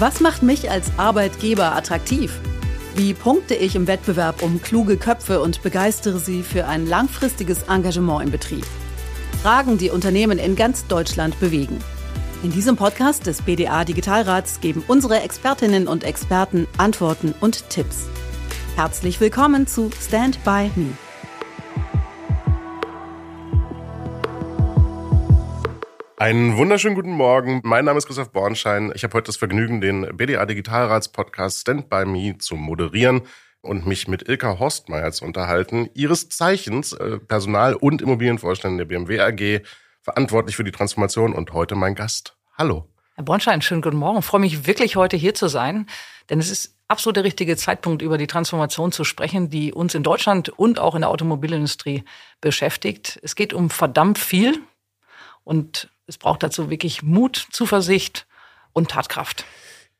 Was 0.00 0.20
macht 0.20 0.42
mich 0.42 0.70
als 0.70 0.90
Arbeitgeber 0.96 1.76
attraktiv? 1.76 2.32
Wie 2.94 3.12
punkte 3.12 3.54
ich 3.54 3.76
im 3.76 3.86
Wettbewerb 3.86 4.42
um 4.42 4.62
kluge 4.62 4.96
Köpfe 4.96 5.42
und 5.42 5.62
begeistere 5.62 6.18
sie 6.18 6.42
für 6.42 6.66
ein 6.66 6.86
langfristiges 6.86 7.64
Engagement 7.64 8.24
im 8.24 8.30
Betrieb? 8.30 8.64
Fragen, 9.42 9.76
die 9.76 9.90
Unternehmen 9.90 10.38
in 10.38 10.56
ganz 10.56 10.86
Deutschland 10.86 11.38
bewegen. 11.38 11.76
In 12.42 12.50
diesem 12.50 12.76
Podcast 12.76 13.26
des 13.26 13.42
BDA 13.42 13.84
Digitalrats 13.84 14.62
geben 14.62 14.82
unsere 14.88 15.20
Expertinnen 15.20 15.86
und 15.86 16.02
Experten 16.02 16.66
Antworten 16.78 17.34
und 17.38 17.68
Tipps. 17.68 18.06
Herzlich 18.76 19.20
willkommen 19.20 19.66
zu 19.66 19.90
Stand 20.00 20.42
by 20.44 20.70
Me. 20.76 20.92
Einen 26.20 26.58
wunderschönen 26.58 26.96
guten 26.96 27.12
Morgen. 27.12 27.62
Mein 27.64 27.86
Name 27.86 27.96
ist 27.96 28.06
Christoph 28.06 28.30
Bornschein. 28.30 28.92
Ich 28.94 29.04
habe 29.04 29.14
heute 29.14 29.28
das 29.28 29.38
Vergnügen, 29.38 29.80
den 29.80 30.06
BDA 30.18 30.44
Digitalrats 30.44 31.08
Podcast 31.08 31.60
Stand 31.60 31.88
by 31.88 32.04
Me 32.04 32.36
zu 32.36 32.56
moderieren 32.56 33.22
und 33.62 33.86
mich 33.86 34.06
mit 34.06 34.28
Ilka 34.28 34.58
Horstmeier 34.58 35.12
zu 35.12 35.24
unterhalten. 35.24 35.88
Ihres 35.94 36.28
Zeichens 36.28 36.92
äh, 36.92 37.16
Personal- 37.20 37.74
und 37.74 38.02
Immobilienvorständin 38.02 38.76
der 38.76 38.84
BMW 38.84 39.18
AG, 39.18 39.64
verantwortlich 40.02 40.56
für 40.56 40.62
die 40.62 40.72
Transformation 40.72 41.32
und 41.32 41.54
heute 41.54 41.74
mein 41.74 41.94
Gast. 41.94 42.36
Hallo. 42.58 42.86
Herr 43.14 43.24
Bornstein, 43.24 43.62
schönen 43.62 43.80
guten 43.80 43.96
Morgen. 43.96 44.18
Ich 44.18 44.26
freue 44.26 44.42
mich 44.42 44.66
wirklich 44.66 44.96
heute 44.96 45.16
hier 45.16 45.32
zu 45.32 45.48
sein, 45.48 45.86
denn 46.28 46.38
es 46.38 46.50
ist 46.50 46.76
absolut 46.86 47.16
der 47.16 47.24
richtige 47.24 47.56
Zeitpunkt, 47.56 48.02
über 48.02 48.18
die 48.18 48.26
Transformation 48.26 48.92
zu 48.92 49.04
sprechen, 49.04 49.48
die 49.48 49.72
uns 49.72 49.94
in 49.94 50.02
Deutschland 50.02 50.50
und 50.50 50.80
auch 50.80 50.94
in 50.94 51.00
der 51.00 51.08
Automobilindustrie 51.08 52.04
beschäftigt. 52.42 53.18
Es 53.22 53.36
geht 53.36 53.54
um 53.54 53.70
verdammt 53.70 54.18
viel 54.18 54.60
und 55.44 55.88
es 56.10 56.18
braucht 56.18 56.42
dazu 56.42 56.70
wirklich 56.70 57.04
Mut, 57.04 57.46
Zuversicht 57.52 58.26
und 58.72 58.90
Tatkraft. 58.90 59.44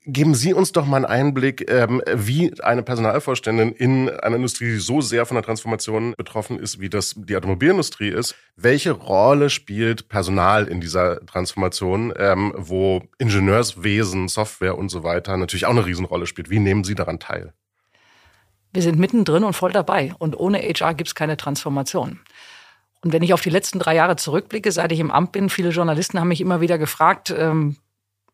Geben 0.07 0.35
Sie 0.35 0.53
uns 0.53 0.73
doch 0.73 0.85
mal 0.85 0.97
einen 0.97 1.05
Einblick, 1.05 1.71
ähm, 1.71 2.03
wie 2.13 2.53
eine 2.63 2.83
Personalvorständin 2.83 3.71
in 3.71 4.11
einer 4.11 4.37
Industrie, 4.37 4.73
die 4.73 4.79
so 4.79 5.01
sehr 5.03 5.25
von 5.25 5.37
der 5.37 5.45
Transformation 5.45 6.15
betroffen 6.17 6.59
ist, 6.59 6.81
wie 6.81 6.89
das 6.89 7.15
die 7.17 7.37
Automobilindustrie 7.37 8.09
ist. 8.09 8.35
Welche 8.57 8.91
Rolle 8.91 9.51
spielt 9.51 10.09
Personal 10.09 10.67
in 10.67 10.81
dieser 10.81 11.25
Transformation, 11.27 12.13
ähm, 12.17 12.55
wo 12.57 13.03
Ingenieurswesen, 13.19 14.27
Software 14.27 14.77
und 14.77 14.89
so 14.89 15.05
weiter 15.05 15.37
natürlich 15.37 15.67
auch 15.67 15.71
eine 15.71 15.87
Riesenrolle 15.87 16.27
spielt? 16.27 16.51
Wie 16.51 16.59
nehmen 16.59 16.83
Sie 16.83 16.97
daran 16.97 17.21
teil? 17.21 17.53
Wir 18.73 18.83
sind 18.83 18.99
mittendrin 18.99 19.45
und 19.45 19.53
voll 19.53 19.73
dabei. 19.73 20.15
Und 20.19 20.37
ohne 20.37 20.59
HR 20.59 20.95
gibt 20.95 21.09
es 21.09 21.15
keine 21.15 21.37
Transformation. 21.37 22.19
Und 23.03 23.13
wenn 23.13 23.23
ich 23.23 23.33
auf 23.33 23.41
die 23.41 23.51
letzten 23.51 23.79
drei 23.79 23.95
Jahre 23.95 24.17
zurückblicke, 24.17 24.71
seit 24.73 24.93
ich 24.93 25.01
im 25.01 25.11
Amt 25.11 25.33
bin, 25.33 25.49
viele 25.49 25.71
Journalisten 25.71 26.21
haben 26.21 26.29
mich 26.29 26.41
immer 26.41 26.61
wieder 26.61 26.77
gefragt, 26.79 27.35
ähm, 27.37 27.77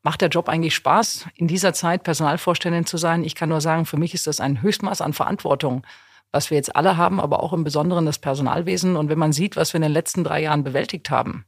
macht 0.02 0.20
der 0.20 0.28
Job 0.28 0.48
eigentlich 0.48 0.74
Spaß, 0.74 1.26
in 1.34 1.48
dieser 1.48 1.72
Zeit 1.72 2.02
Personalvorständin 2.02 2.86
zu 2.86 2.96
sein? 2.96 3.24
Ich 3.24 3.34
kann 3.34 3.48
nur 3.48 3.60
sagen, 3.60 3.86
für 3.86 3.96
mich 3.96 4.14
ist 4.14 4.26
das 4.26 4.40
ein 4.40 4.62
Höchstmaß 4.62 5.00
an 5.00 5.12
Verantwortung, 5.12 5.84
was 6.32 6.50
wir 6.50 6.56
jetzt 6.56 6.74
alle 6.74 6.96
haben, 6.96 7.20
aber 7.20 7.42
auch 7.42 7.52
im 7.52 7.64
Besonderen 7.64 8.06
das 8.06 8.18
Personalwesen. 8.18 8.96
Und 8.96 9.08
wenn 9.08 9.18
man 9.18 9.32
sieht, 9.32 9.56
was 9.56 9.72
wir 9.72 9.78
in 9.78 9.82
den 9.82 9.92
letzten 9.92 10.24
drei 10.24 10.42
Jahren 10.42 10.64
bewältigt 10.64 11.10
haben, 11.10 11.44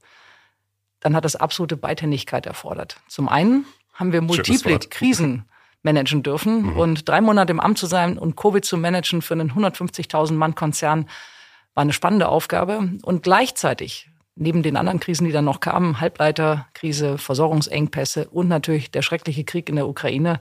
dann 1.00 1.14
hat 1.14 1.24
das 1.24 1.36
absolute 1.36 1.77
Beidhändigkeit 1.77 2.46
erfordert. 2.46 3.00
Zum 3.08 3.28
einen 3.28 3.64
haben 3.94 4.12
wir 4.12 4.22
multiple 4.22 4.78
Krisen 4.78 5.44
managen 5.83 6.22
dürfen 6.22 6.62
mhm. 6.62 6.77
und 6.77 7.08
drei 7.08 7.20
Monate 7.20 7.52
im 7.52 7.61
Amt 7.61 7.78
zu 7.78 7.86
sein 7.86 8.19
und 8.19 8.36
Covid 8.36 8.64
zu 8.64 8.77
managen 8.77 9.22
für 9.22 9.34
einen 9.34 9.52
150.000 9.52 10.33
Mann 10.33 10.55
Konzern 10.55 11.06
war 11.79 11.83
eine 11.83 11.93
spannende 11.93 12.29
Aufgabe. 12.29 12.91
Und 13.03 13.23
gleichzeitig, 13.23 14.11
neben 14.34 14.65
den 14.65 14.77
anderen 14.77 14.98
Krisen, 14.98 15.27
die 15.27 15.31
dann 15.31 15.45
noch 15.45 15.61
kamen, 15.61 16.01
Halbleiterkrise, 16.01 17.19
Versorgungsengpässe 17.19 18.29
und 18.31 18.48
natürlich 18.48 18.91
der 18.91 19.03
schreckliche 19.03 19.45
Krieg 19.45 19.69
in 19.69 19.77
der 19.77 19.87
Ukraine, 19.87 20.41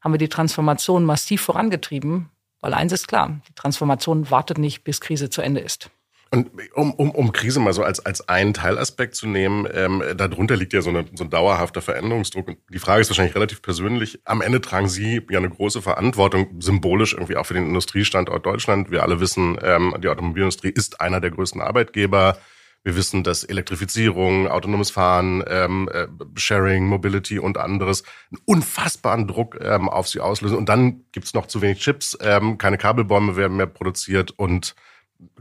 haben 0.00 0.14
wir 0.14 0.18
die 0.18 0.30
Transformation 0.30 1.04
massiv 1.04 1.42
vorangetrieben. 1.42 2.30
Weil 2.62 2.72
eins 2.72 2.92
ist 2.92 3.06
klar, 3.06 3.38
die 3.46 3.52
Transformation 3.54 4.30
wartet 4.30 4.56
nicht, 4.56 4.82
bis 4.82 5.02
Krise 5.02 5.28
zu 5.28 5.42
Ende 5.42 5.60
ist. 5.60 5.90
Und 6.30 6.50
um, 6.74 6.92
um, 6.92 7.10
um 7.10 7.32
Krise 7.32 7.58
mal 7.58 7.72
so 7.72 7.82
als, 7.82 8.04
als 8.04 8.28
einen 8.28 8.52
Teilaspekt 8.52 9.14
zu 9.14 9.26
nehmen, 9.26 9.66
ähm, 9.72 10.02
darunter 10.16 10.56
liegt 10.56 10.74
ja 10.74 10.82
so, 10.82 10.90
eine, 10.90 11.06
so 11.14 11.24
ein 11.24 11.30
dauerhafter 11.30 11.80
Veränderungsdruck. 11.80 12.48
Und 12.48 12.58
die 12.68 12.78
Frage 12.78 13.00
ist 13.00 13.08
wahrscheinlich 13.08 13.34
relativ 13.34 13.62
persönlich. 13.62 14.20
Am 14.24 14.42
Ende 14.42 14.60
tragen 14.60 14.88
Sie 14.88 15.22
ja 15.30 15.38
eine 15.38 15.48
große 15.48 15.80
Verantwortung, 15.80 16.60
symbolisch 16.60 17.14
irgendwie 17.14 17.36
auch 17.36 17.46
für 17.46 17.54
den 17.54 17.66
Industriestandort 17.66 18.44
Deutschland. 18.44 18.90
Wir 18.90 19.02
alle 19.02 19.20
wissen, 19.20 19.58
ähm, 19.62 19.94
die 20.02 20.08
Automobilindustrie 20.08 20.70
ist 20.70 21.00
einer 21.00 21.20
der 21.20 21.30
größten 21.30 21.62
Arbeitgeber. 21.62 22.36
Wir 22.84 22.94
wissen, 22.94 23.24
dass 23.24 23.42
Elektrifizierung, 23.42 24.48
autonomes 24.48 24.90
Fahren, 24.90 25.42
ähm, 25.48 25.88
äh, 25.92 26.06
Sharing, 26.36 26.86
Mobility 26.86 27.38
und 27.38 27.58
anderes 27.58 28.02
einen 28.30 28.40
unfassbaren 28.44 29.26
Druck 29.26 29.58
ähm, 29.60 29.88
auf 29.88 30.08
sie 30.08 30.20
auslösen. 30.20 30.56
Und 30.56 30.68
dann 30.68 31.04
gibt's 31.12 31.34
noch 31.34 31.46
zu 31.46 31.60
wenig 31.60 31.80
Chips, 31.80 32.16
ähm, 32.20 32.58
keine 32.58 32.78
Kabelbäume 32.78 33.36
werden 33.36 33.56
mehr 33.56 33.66
produziert 33.66 34.30
und 34.30 34.74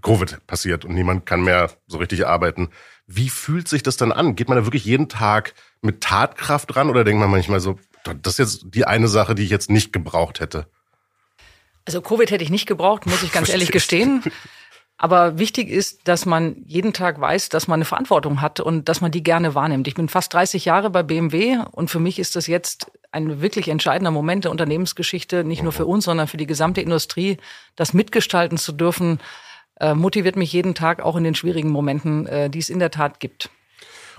Covid 0.01 0.45
passiert 0.47 0.85
und 0.85 0.93
niemand 0.93 1.25
kann 1.25 1.43
mehr 1.43 1.71
so 1.87 1.97
richtig 1.97 2.25
arbeiten. 2.25 2.69
Wie 3.05 3.29
fühlt 3.29 3.67
sich 3.67 3.83
das 3.83 3.97
dann 3.97 4.11
an? 4.11 4.35
Geht 4.35 4.49
man 4.49 4.57
da 4.57 4.65
wirklich 4.65 4.85
jeden 4.85 5.09
Tag 5.09 5.53
mit 5.81 6.01
Tatkraft 6.01 6.75
ran 6.75 6.89
oder 6.89 7.03
denkt 7.03 7.19
man 7.19 7.29
manchmal 7.29 7.59
so, 7.59 7.77
das 8.03 8.33
ist 8.33 8.39
jetzt 8.39 8.65
die 8.73 8.85
eine 8.85 9.07
Sache, 9.07 9.35
die 9.35 9.43
ich 9.43 9.49
jetzt 9.49 9.69
nicht 9.69 9.93
gebraucht 9.93 10.39
hätte? 10.39 10.67
Also 11.85 12.01
Covid 12.01 12.31
hätte 12.31 12.43
ich 12.43 12.49
nicht 12.49 12.65
gebraucht, 12.65 13.05
muss 13.05 13.23
ich 13.23 13.31
ganz 13.31 13.49
ehrlich 13.49 13.71
gestehen. 13.71 14.23
Aber 14.97 15.37
wichtig 15.37 15.69
ist, 15.69 16.07
dass 16.07 16.25
man 16.25 16.63
jeden 16.65 16.91
Tag 16.91 17.21
weiß, 17.21 17.49
dass 17.49 17.67
man 17.67 17.77
eine 17.77 17.85
Verantwortung 17.85 18.41
hat 18.41 18.59
und 18.59 18.89
dass 18.89 18.99
man 18.99 19.11
die 19.11 19.21
gerne 19.21 19.53
wahrnimmt. 19.53 19.87
Ich 19.87 19.93
bin 19.93 20.09
fast 20.09 20.33
30 20.33 20.65
Jahre 20.65 20.89
bei 20.89 21.03
BMW 21.03 21.59
und 21.71 21.91
für 21.91 21.99
mich 21.99 22.17
ist 22.17 22.35
das 22.35 22.47
jetzt 22.47 22.91
ein 23.11 23.39
wirklich 23.39 23.67
entscheidender 23.67 24.09
Moment 24.09 24.45
der 24.45 24.51
Unternehmensgeschichte, 24.51 25.43
nicht 25.43 25.61
nur 25.61 25.71
für 25.71 25.85
uns, 25.85 26.05
sondern 26.05 26.27
für 26.27 26.37
die 26.37 26.47
gesamte 26.47 26.81
Industrie, 26.81 27.37
das 27.75 27.93
mitgestalten 27.93 28.57
zu 28.57 28.71
dürfen, 28.71 29.19
äh, 29.79 29.93
motiviert 29.93 30.35
mich 30.35 30.51
jeden 30.53 30.75
Tag 30.75 31.01
auch 31.01 31.15
in 31.15 31.23
den 31.23 31.35
schwierigen 31.35 31.69
Momenten, 31.69 32.27
äh, 32.27 32.49
die 32.49 32.59
es 32.59 32.69
in 32.69 32.79
der 32.79 32.91
Tat 32.91 33.19
gibt. 33.19 33.49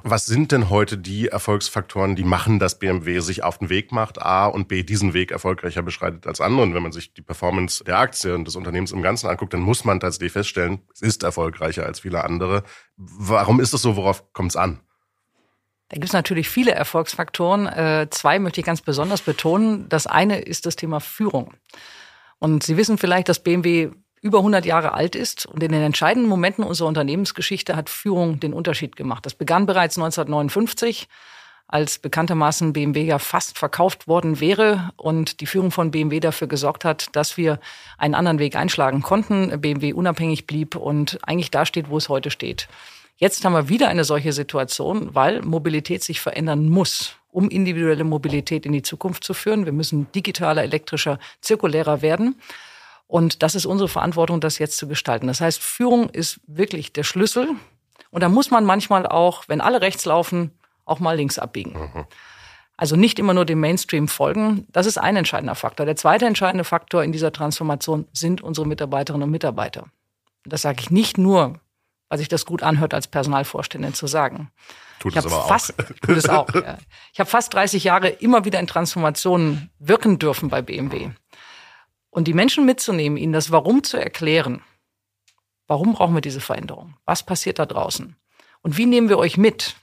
Was 0.04 0.26
sind 0.26 0.52
denn 0.52 0.70
heute 0.70 0.96
die 0.96 1.26
Erfolgsfaktoren, 1.26 2.14
die 2.14 2.22
machen, 2.22 2.60
dass 2.60 2.78
BMW 2.78 3.18
sich 3.18 3.42
auf 3.42 3.58
den 3.58 3.68
Weg 3.68 3.90
macht, 3.90 4.22
A 4.22 4.46
und 4.46 4.68
B 4.68 4.84
diesen 4.84 5.12
Weg 5.12 5.32
erfolgreicher 5.32 5.82
beschreitet 5.82 6.26
als 6.26 6.40
andere? 6.40 6.62
Und 6.62 6.74
wenn 6.74 6.82
man 6.82 6.92
sich 6.92 7.14
die 7.14 7.22
Performance 7.22 7.82
der 7.82 7.98
Aktie 7.98 8.34
und 8.34 8.46
des 8.46 8.54
Unternehmens 8.54 8.92
im 8.92 9.02
Ganzen 9.02 9.26
anguckt, 9.26 9.54
dann 9.54 9.60
muss 9.60 9.84
man 9.84 9.98
tatsächlich 9.98 10.32
feststellen, 10.32 10.82
es 10.94 11.02
ist 11.02 11.24
erfolgreicher 11.24 11.84
als 11.84 12.00
viele 12.00 12.22
andere. 12.22 12.62
Warum 12.96 13.58
ist 13.58 13.74
es 13.74 13.82
so? 13.82 13.96
Worauf 13.96 14.32
kommt 14.32 14.52
es 14.52 14.56
an? 14.56 14.78
Da 15.88 15.94
gibt 15.94 16.06
es 16.06 16.12
natürlich 16.12 16.48
viele 16.48 16.72
Erfolgsfaktoren. 16.72 17.66
Äh, 17.66 18.06
zwei 18.10 18.38
möchte 18.38 18.60
ich 18.60 18.66
ganz 18.66 18.82
besonders 18.82 19.22
betonen. 19.22 19.88
Das 19.88 20.06
eine 20.06 20.38
ist 20.38 20.66
das 20.66 20.76
Thema 20.76 21.00
Führung. 21.00 21.54
Und 22.38 22.62
Sie 22.62 22.76
wissen 22.76 22.98
vielleicht, 22.98 23.28
dass 23.28 23.42
BMW 23.42 23.90
über 24.20 24.38
100 24.38 24.64
Jahre 24.64 24.92
alt 24.94 25.14
ist 25.14 25.46
und 25.46 25.62
in 25.62 25.72
den 25.72 25.82
entscheidenden 25.82 26.28
Momenten 26.28 26.64
unserer 26.64 26.88
Unternehmensgeschichte 26.88 27.76
hat 27.76 27.90
Führung 27.90 28.40
den 28.40 28.52
Unterschied 28.52 28.96
gemacht. 28.96 29.26
Das 29.26 29.34
begann 29.34 29.66
bereits 29.66 29.96
1959, 29.96 31.08
als 31.68 31.98
bekanntermaßen 31.98 32.72
BMW 32.72 33.04
ja 33.04 33.18
fast 33.18 33.58
verkauft 33.58 34.08
worden 34.08 34.40
wäre 34.40 34.90
und 34.96 35.40
die 35.40 35.46
Führung 35.46 35.70
von 35.70 35.90
BMW 35.90 36.18
dafür 36.18 36.48
gesorgt 36.48 36.84
hat, 36.84 37.14
dass 37.14 37.36
wir 37.36 37.60
einen 37.98 38.14
anderen 38.14 38.38
Weg 38.38 38.56
einschlagen 38.56 39.02
konnten, 39.02 39.60
BMW 39.60 39.92
unabhängig 39.92 40.46
blieb 40.46 40.76
und 40.76 41.18
eigentlich 41.22 41.50
da 41.50 41.66
steht, 41.66 41.90
wo 41.90 41.98
es 41.98 42.08
heute 42.08 42.30
steht. 42.30 42.68
Jetzt 43.18 43.44
haben 43.44 43.52
wir 43.52 43.68
wieder 43.68 43.88
eine 43.88 44.04
solche 44.04 44.32
Situation, 44.32 45.14
weil 45.14 45.42
Mobilität 45.42 46.02
sich 46.02 46.20
verändern 46.20 46.68
muss, 46.68 47.16
um 47.32 47.50
individuelle 47.50 48.04
Mobilität 48.04 48.64
in 48.64 48.72
die 48.72 48.82
Zukunft 48.82 49.24
zu 49.24 49.34
führen. 49.34 49.66
Wir 49.66 49.72
müssen 49.72 50.10
digitaler, 50.12 50.62
elektrischer, 50.62 51.18
zirkulärer 51.40 52.00
werden. 52.00 52.36
Und 53.08 53.42
das 53.42 53.54
ist 53.54 53.66
unsere 53.66 53.88
Verantwortung, 53.88 54.40
das 54.40 54.58
jetzt 54.58 54.76
zu 54.76 54.86
gestalten. 54.86 55.26
Das 55.26 55.40
heißt, 55.40 55.60
Führung 55.60 56.10
ist 56.10 56.40
wirklich 56.46 56.92
der 56.92 57.02
Schlüssel. 57.02 57.48
Und 58.10 58.22
da 58.22 58.28
muss 58.28 58.50
man 58.50 58.64
manchmal 58.64 59.06
auch, 59.06 59.44
wenn 59.48 59.60
alle 59.60 59.80
rechts 59.80 60.04
laufen, 60.04 60.52
auch 60.84 61.00
mal 61.00 61.16
links 61.16 61.38
abbiegen. 61.38 61.72
Mhm. 61.72 62.04
Also 62.76 62.94
nicht 62.94 63.18
immer 63.18 63.34
nur 63.34 63.44
dem 63.44 63.60
Mainstream 63.60 64.06
folgen. 64.06 64.66
Das 64.70 64.86
ist 64.86 64.98
ein 64.98 65.16
entscheidender 65.16 65.54
Faktor. 65.54 65.84
Der 65.84 65.96
zweite 65.96 66.26
entscheidende 66.26 66.64
Faktor 66.64 67.02
in 67.02 67.10
dieser 67.10 67.32
Transformation 67.32 68.06
sind 68.12 68.40
unsere 68.40 68.66
Mitarbeiterinnen 68.66 69.24
und 69.24 69.32
Mitarbeiter. 69.32 69.86
Das 70.44 70.62
sage 70.62 70.80
ich 70.80 70.90
nicht 70.90 71.18
nur, 71.18 71.58
weil 72.08 72.18
sich 72.18 72.28
das 72.28 72.46
gut 72.46 72.62
anhört, 72.62 72.94
als 72.94 73.08
Personalvorständin 73.08 73.94
zu 73.94 74.06
sagen. 74.06 74.50
Tut 75.00 75.16
es 75.16 75.26
aber 75.26 75.42
fast, 75.48 75.78
auch. 75.78 75.84
Tut 76.02 76.16
es 76.16 76.28
auch, 76.28 76.54
ja. 76.54 76.78
Ich 77.12 77.20
habe 77.20 77.28
fast 77.28 77.52
30 77.54 77.84
Jahre 77.84 78.08
immer 78.08 78.44
wieder 78.44 78.60
in 78.60 78.66
Transformationen 78.66 79.70
wirken 79.78 80.18
dürfen 80.18 80.48
bei 80.48 80.62
BMW. 80.62 81.10
Und 82.18 82.26
die 82.26 82.34
Menschen 82.34 82.66
mitzunehmen, 82.66 83.16
ihnen 83.16 83.32
das 83.32 83.52
Warum 83.52 83.84
zu 83.84 83.96
erklären. 83.96 84.60
Warum 85.68 85.92
brauchen 85.92 86.16
wir 86.16 86.20
diese 86.20 86.40
Veränderung? 86.40 86.96
Was 87.04 87.22
passiert 87.22 87.60
da 87.60 87.64
draußen? 87.64 88.16
Und 88.60 88.76
wie 88.76 88.86
nehmen 88.86 89.08
wir 89.08 89.18
euch 89.18 89.36
mit? 89.36 89.76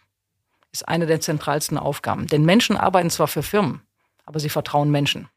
Ist 0.73 0.85
eine 0.85 1.05
der 1.05 1.21
zentralsten 1.21 1.77
Aufgaben. 1.77 2.27
Denn 2.27 2.43
Menschen 2.43 2.75
arbeiten 2.75 3.09
zwar 3.09 3.29
für 3.29 3.41
Firmen, 3.41 3.83
aber 4.25 4.41
sie 4.41 4.49
vertrauen 4.49 4.91
Menschen. 4.91 5.29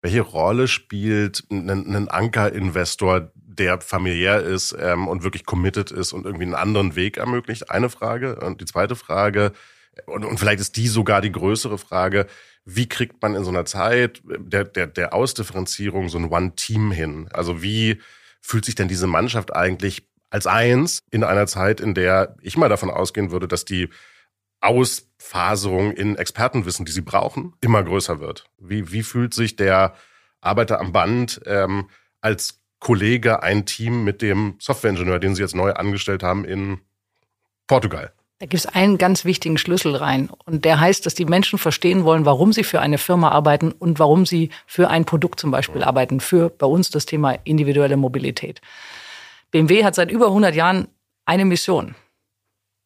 Welche 0.00 0.22
Rolle 0.22 0.66
spielt 0.66 1.44
ein, 1.52 2.08
Ankerinvestor, 2.08 3.30
der 3.36 3.80
familiär 3.80 4.42
ist 4.42 4.76
ähm, 4.76 5.06
und 5.06 5.22
wirklich 5.22 5.46
committed 5.46 5.92
ist 5.92 6.12
und 6.12 6.26
irgendwie 6.26 6.46
einen 6.46 6.56
anderen 6.56 6.96
Weg 6.96 7.16
ermöglicht? 7.16 7.70
Eine 7.70 7.90
Frage. 7.90 8.40
Und 8.40 8.60
die 8.60 8.64
zweite 8.64 8.96
Frage, 8.96 9.52
Und, 10.06 10.24
und 10.24 10.38
vielleicht 10.38 10.60
ist 10.60 10.76
die 10.76 10.88
sogar 10.88 11.20
die 11.20 11.32
größere 11.32 11.78
Frage, 11.78 12.26
wie 12.64 12.88
kriegt 12.88 13.20
man 13.22 13.34
in 13.34 13.44
so 13.44 13.50
einer 13.50 13.64
Zeit 13.64 14.22
der, 14.24 14.64
der, 14.64 14.86
der 14.86 15.14
Ausdifferenzierung 15.14 16.08
so 16.08 16.18
ein 16.18 16.30
One-Team 16.30 16.92
hin? 16.92 17.28
Also 17.32 17.62
wie 17.62 18.00
fühlt 18.40 18.64
sich 18.64 18.74
denn 18.74 18.88
diese 18.88 19.06
Mannschaft 19.06 19.54
eigentlich 19.54 20.06
als 20.30 20.46
eins 20.46 21.00
in 21.10 21.24
einer 21.24 21.46
Zeit, 21.46 21.80
in 21.80 21.94
der 21.94 22.36
ich 22.40 22.56
mal 22.56 22.68
davon 22.68 22.90
ausgehen 22.90 23.30
würde, 23.30 23.48
dass 23.48 23.64
die 23.64 23.90
Ausfaserung 24.60 25.92
in 25.92 26.16
Expertenwissen, 26.16 26.86
die 26.86 26.92
sie 26.92 27.00
brauchen, 27.00 27.54
immer 27.60 27.82
größer 27.82 28.20
wird. 28.20 28.48
Wie, 28.58 28.92
wie 28.92 29.02
fühlt 29.02 29.34
sich 29.34 29.56
der 29.56 29.94
Arbeiter 30.40 30.80
am 30.80 30.92
Band 30.92 31.40
ähm, 31.46 31.90
als 32.20 32.62
Kollege, 32.78 33.42
ein 33.42 33.66
Team 33.66 34.04
mit 34.04 34.22
dem 34.22 34.54
Softwareingenieur, 34.58 35.18
den 35.18 35.34
sie 35.34 35.42
jetzt 35.42 35.54
neu 35.54 35.72
angestellt 35.72 36.22
haben 36.22 36.44
in 36.44 36.80
Portugal? 37.66 38.12
Da 38.42 38.46
gibt 38.46 38.54
es 38.54 38.66
einen 38.66 38.98
ganz 38.98 39.24
wichtigen 39.24 39.56
Schlüssel 39.56 39.94
rein. 39.94 40.28
Und 40.46 40.64
der 40.64 40.80
heißt, 40.80 41.06
dass 41.06 41.14
die 41.14 41.26
Menschen 41.26 41.60
verstehen 41.60 42.02
wollen, 42.02 42.24
warum 42.24 42.52
sie 42.52 42.64
für 42.64 42.80
eine 42.80 42.98
Firma 42.98 43.28
arbeiten 43.28 43.70
und 43.70 44.00
warum 44.00 44.26
sie 44.26 44.50
für 44.66 44.90
ein 44.90 45.04
Produkt 45.04 45.38
zum 45.38 45.52
Beispiel 45.52 45.84
arbeiten. 45.84 46.18
Für 46.18 46.50
bei 46.50 46.66
uns 46.66 46.90
das 46.90 47.06
Thema 47.06 47.38
individuelle 47.44 47.96
Mobilität. 47.96 48.60
BMW 49.52 49.84
hat 49.84 49.94
seit 49.94 50.10
über 50.10 50.26
100 50.26 50.56
Jahren 50.56 50.88
eine 51.24 51.44
Mission. 51.44 51.94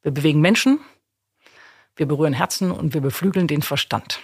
Wir 0.02 0.12
bewegen 0.12 0.42
Menschen, 0.42 0.78
wir 1.96 2.04
berühren 2.04 2.34
Herzen 2.34 2.70
und 2.70 2.92
wir 2.92 3.00
beflügeln 3.00 3.46
den 3.46 3.62
Verstand. 3.62 4.20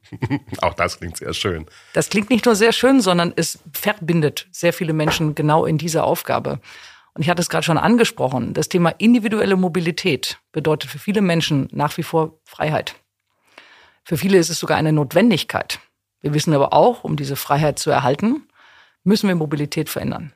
Auch 0.60 0.74
das 0.74 0.98
klingt 0.98 1.18
sehr 1.18 1.34
schön. 1.34 1.66
Das 1.92 2.10
klingt 2.10 2.30
nicht 2.30 2.46
nur 2.46 2.56
sehr 2.56 2.72
schön, 2.72 3.00
sondern 3.00 3.32
es 3.36 3.60
verbindet 3.72 4.48
sehr 4.50 4.72
viele 4.72 4.92
Menschen 4.92 5.36
genau 5.36 5.66
in 5.66 5.78
dieser 5.78 6.02
Aufgabe. 6.02 6.58
Und 7.14 7.22
ich 7.22 7.28
hatte 7.28 7.42
es 7.42 7.50
gerade 7.50 7.64
schon 7.64 7.78
angesprochen, 7.78 8.54
das 8.54 8.68
Thema 8.68 8.90
individuelle 8.90 9.56
Mobilität 9.56 10.38
bedeutet 10.50 10.90
für 10.90 10.98
viele 10.98 11.20
Menschen 11.20 11.68
nach 11.72 11.96
wie 11.98 12.02
vor 12.02 12.38
Freiheit. 12.44 12.94
Für 14.04 14.16
viele 14.16 14.38
ist 14.38 14.48
es 14.48 14.58
sogar 14.58 14.78
eine 14.78 14.92
Notwendigkeit. 14.92 15.78
Wir 16.20 16.34
wissen 16.34 16.54
aber 16.54 16.72
auch, 16.72 17.04
um 17.04 17.16
diese 17.16 17.36
Freiheit 17.36 17.78
zu 17.78 17.90
erhalten, 17.90 18.48
müssen 19.04 19.28
wir 19.28 19.34
Mobilität 19.34 19.90
verändern. 19.90 20.32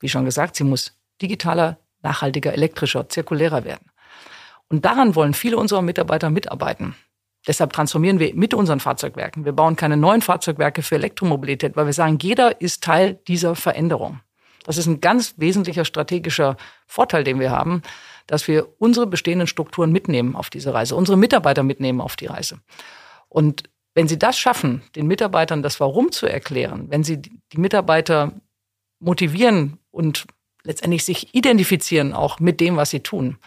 Wie 0.00 0.08
schon 0.08 0.24
gesagt, 0.24 0.56
sie 0.56 0.64
muss 0.64 0.98
digitaler, 1.22 1.78
nachhaltiger, 2.02 2.52
elektrischer, 2.52 3.08
zirkulärer 3.08 3.64
werden. 3.64 3.90
Und 4.68 4.84
daran 4.84 5.14
wollen 5.14 5.34
viele 5.34 5.56
unserer 5.56 5.82
Mitarbeiter 5.82 6.30
mitarbeiten. 6.30 6.94
Deshalb 7.46 7.72
transformieren 7.72 8.18
wir 8.18 8.34
mit 8.34 8.52
unseren 8.52 8.80
Fahrzeugwerken. 8.80 9.44
Wir 9.44 9.52
bauen 9.52 9.76
keine 9.76 9.96
neuen 9.96 10.20
Fahrzeugwerke 10.20 10.82
für 10.82 10.96
Elektromobilität, 10.96 11.76
weil 11.76 11.86
wir 11.86 11.92
sagen, 11.92 12.18
jeder 12.20 12.60
ist 12.60 12.84
Teil 12.84 13.14
dieser 13.26 13.54
Veränderung. 13.54 14.20
Das 14.64 14.76
ist 14.76 14.86
ein 14.86 15.00
ganz 15.00 15.34
wesentlicher 15.36 15.84
strategischer 15.84 16.56
Vorteil, 16.86 17.24
den 17.24 17.40
wir 17.40 17.50
haben, 17.50 17.82
dass 18.26 18.48
wir 18.48 18.68
unsere 18.78 19.06
bestehenden 19.06 19.46
Strukturen 19.46 19.92
mitnehmen 19.92 20.36
auf 20.36 20.50
diese 20.50 20.74
Reise, 20.74 20.94
unsere 20.94 21.16
Mitarbeiter 21.16 21.62
mitnehmen 21.62 22.00
auf 22.00 22.16
die 22.16 22.26
Reise. 22.26 22.60
Und 23.28 23.64
wenn 23.94 24.08
Sie 24.08 24.18
das 24.18 24.38
schaffen, 24.38 24.82
den 24.94 25.06
Mitarbeitern 25.06 25.62
das 25.62 25.80
Warum 25.80 26.12
zu 26.12 26.26
erklären, 26.26 26.86
wenn 26.90 27.02
Sie 27.02 27.20
die 27.20 27.58
Mitarbeiter 27.58 28.32
motivieren 29.00 29.78
und 29.90 30.26
letztendlich 30.62 31.04
sich 31.04 31.34
identifizieren 31.34 32.12
auch 32.12 32.40
mit 32.40 32.60
dem, 32.60 32.76
was 32.76 32.90
sie 32.90 33.00
tun, 33.00 33.38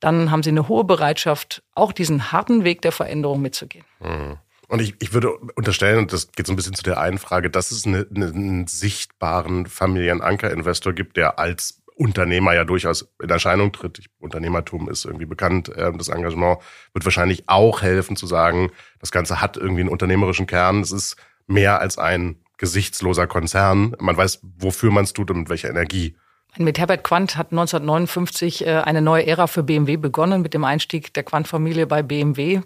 dann 0.00 0.30
haben 0.30 0.42
sie 0.42 0.50
eine 0.50 0.68
hohe 0.68 0.84
Bereitschaft, 0.84 1.62
auch 1.74 1.92
diesen 1.92 2.32
harten 2.32 2.64
Weg 2.64 2.82
der 2.82 2.92
Veränderung 2.92 3.40
mitzugehen. 3.40 3.84
Mhm. 4.00 4.38
Und 4.68 4.80
ich, 4.80 4.94
ich 5.00 5.12
würde 5.12 5.32
unterstellen, 5.54 5.98
und 5.98 6.12
das 6.12 6.32
geht 6.32 6.46
so 6.46 6.52
ein 6.52 6.56
bisschen 6.56 6.74
zu 6.74 6.82
der 6.82 6.98
einen 6.98 7.18
Frage, 7.18 7.50
dass 7.50 7.70
es 7.70 7.86
eine, 7.86 8.06
eine, 8.14 8.26
einen 8.26 8.66
sichtbaren 8.66 9.66
Familienankerinvestor 9.66 10.92
gibt, 10.92 11.16
der 11.16 11.38
als 11.38 11.82
Unternehmer 11.96 12.54
ja 12.54 12.64
durchaus 12.64 13.08
in 13.22 13.30
Erscheinung 13.30 13.72
tritt. 13.72 14.04
Unternehmertum 14.18 14.88
ist 14.88 15.04
irgendwie 15.04 15.26
bekannt. 15.26 15.68
Äh, 15.68 15.92
das 15.96 16.08
Engagement 16.08 16.58
wird 16.92 17.04
wahrscheinlich 17.04 17.44
auch 17.46 17.82
helfen 17.82 18.16
zu 18.16 18.26
sagen, 18.26 18.70
das 18.98 19.12
Ganze 19.12 19.40
hat 19.40 19.56
irgendwie 19.56 19.82
einen 19.82 19.90
unternehmerischen 19.90 20.46
Kern. 20.46 20.80
Es 20.80 20.92
ist 20.92 21.16
mehr 21.46 21.80
als 21.80 21.98
ein 21.98 22.36
gesichtsloser 22.58 23.26
Konzern. 23.26 23.94
Man 24.00 24.16
weiß, 24.16 24.40
wofür 24.42 24.90
man 24.90 25.04
es 25.04 25.12
tut 25.12 25.30
und 25.30 25.40
mit 25.40 25.48
welcher 25.48 25.70
Energie. 25.70 26.16
Mit 26.56 26.78
Herbert 26.78 27.02
Quandt 27.02 27.36
hat 27.36 27.50
1959 27.50 28.66
äh, 28.66 28.70
eine 28.84 29.02
neue 29.02 29.26
Ära 29.26 29.46
für 29.46 29.62
BMW 29.62 29.96
begonnen 29.96 30.42
mit 30.42 30.54
dem 30.54 30.64
Einstieg 30.64 31.12
der 31.14 31.24
Quandt-Familie 31.24 31.86
bei 31.86 32.02
BMW. 32.02 32.60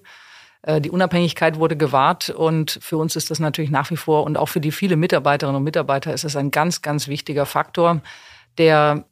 Äh, 0.62 0.80
die 0.80 0.90
Unabhängigkeit 0.90 1.58
wurde 1.58 1.76
gewahrt 1.76 2.30
und 2.30 2.78
für 2.82 2.96
uns 2.96 3.16
ist 3.16 3.30
das 3.30 3.38
natürlich 3.38 3.70
nach 3.70 3.90
wie 3.90 3.96
vor 3.96 4.24
und 4.24 4.36
auch 4.36 4.48
für 4.48 4.60
die 4.60 4.72
viele 4.72 4.96
Mitarbeiterinnen 4.96 5.56
und 5.56 5.64
Mitarbeiter 5.64 6.12
ist 6.12 6.24
es 6.24 6.36
ein 6.36 6.50
ganz, 6.50 6.82
ganz 6.82 7.08
wichtiger 7.08 7.46
Faktor, 7.46 8.00
der 8.58 9.04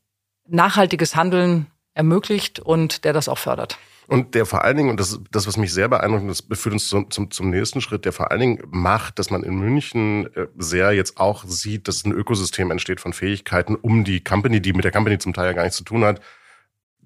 nachhaltiges 0.48 1.16
Handeln 1.16 1.66
ermöglicht 1.94 2.60
und 2.60 3.04
der 3.04 3.12
das 3.12 3.28
auch 3.28 3.38
fördert. 3.38 3.78
Und 4.08 4.37
der 4.37 4.46
vor 4.46 4.62
allen 4.62 4.76
Dingen, 4.76 4.90
und 4.90 5.00
das, 5.00 5.19
das 5.32 5.48
was 5.48 5.56
mich 5.56 5.72
sehr 5.72 5.88
beeindruckt, 5.88 6.28
das 6.28 6.60
führt 6.60 6.75
uns 6.75 6.88
zum, 6.88 7.10
zum, 7.10 7.31
zum 7.31 7.50
nächsten 7.50 7.81
Schritt, 7.81 8.04
der 8.04 8.12
vor 8.12 8.31
allen 8.31 8.40
Dingen 8.40 8.62
macht, 8.70 9.19
dass 9.19 9.31
man 9.31 9.42
in 9.42 9.58
München 9.58 10.32
äh, 10.37 10.46
sehr 10.56 10.92
jetzt 10.92 11.19
auch 11.19 11.42
sieht, 11.44 11.88
dass 11.88 12.04
ein 12.04 12.12
Ökosystem 12.12 12.70
entsteht 12.70 13.00
von 13.00 13.12
Fähigkeiten, 13.12 13.75
um 13.75 14.04
die 14.04 14.22
Company, 14.22 14.62
die 14.62 14.72
mit 14.75 14.84
der 14.84 14.92
Company 14.92 15.19
zum 15.19 15.32
Teil 15.32 15.46
ja 15.46 15.52
gar 15.54 15.64
nichts 15.64 15.78
zu 15.78 15.84
tun 15.84 16.04
hat, 16.04 16.20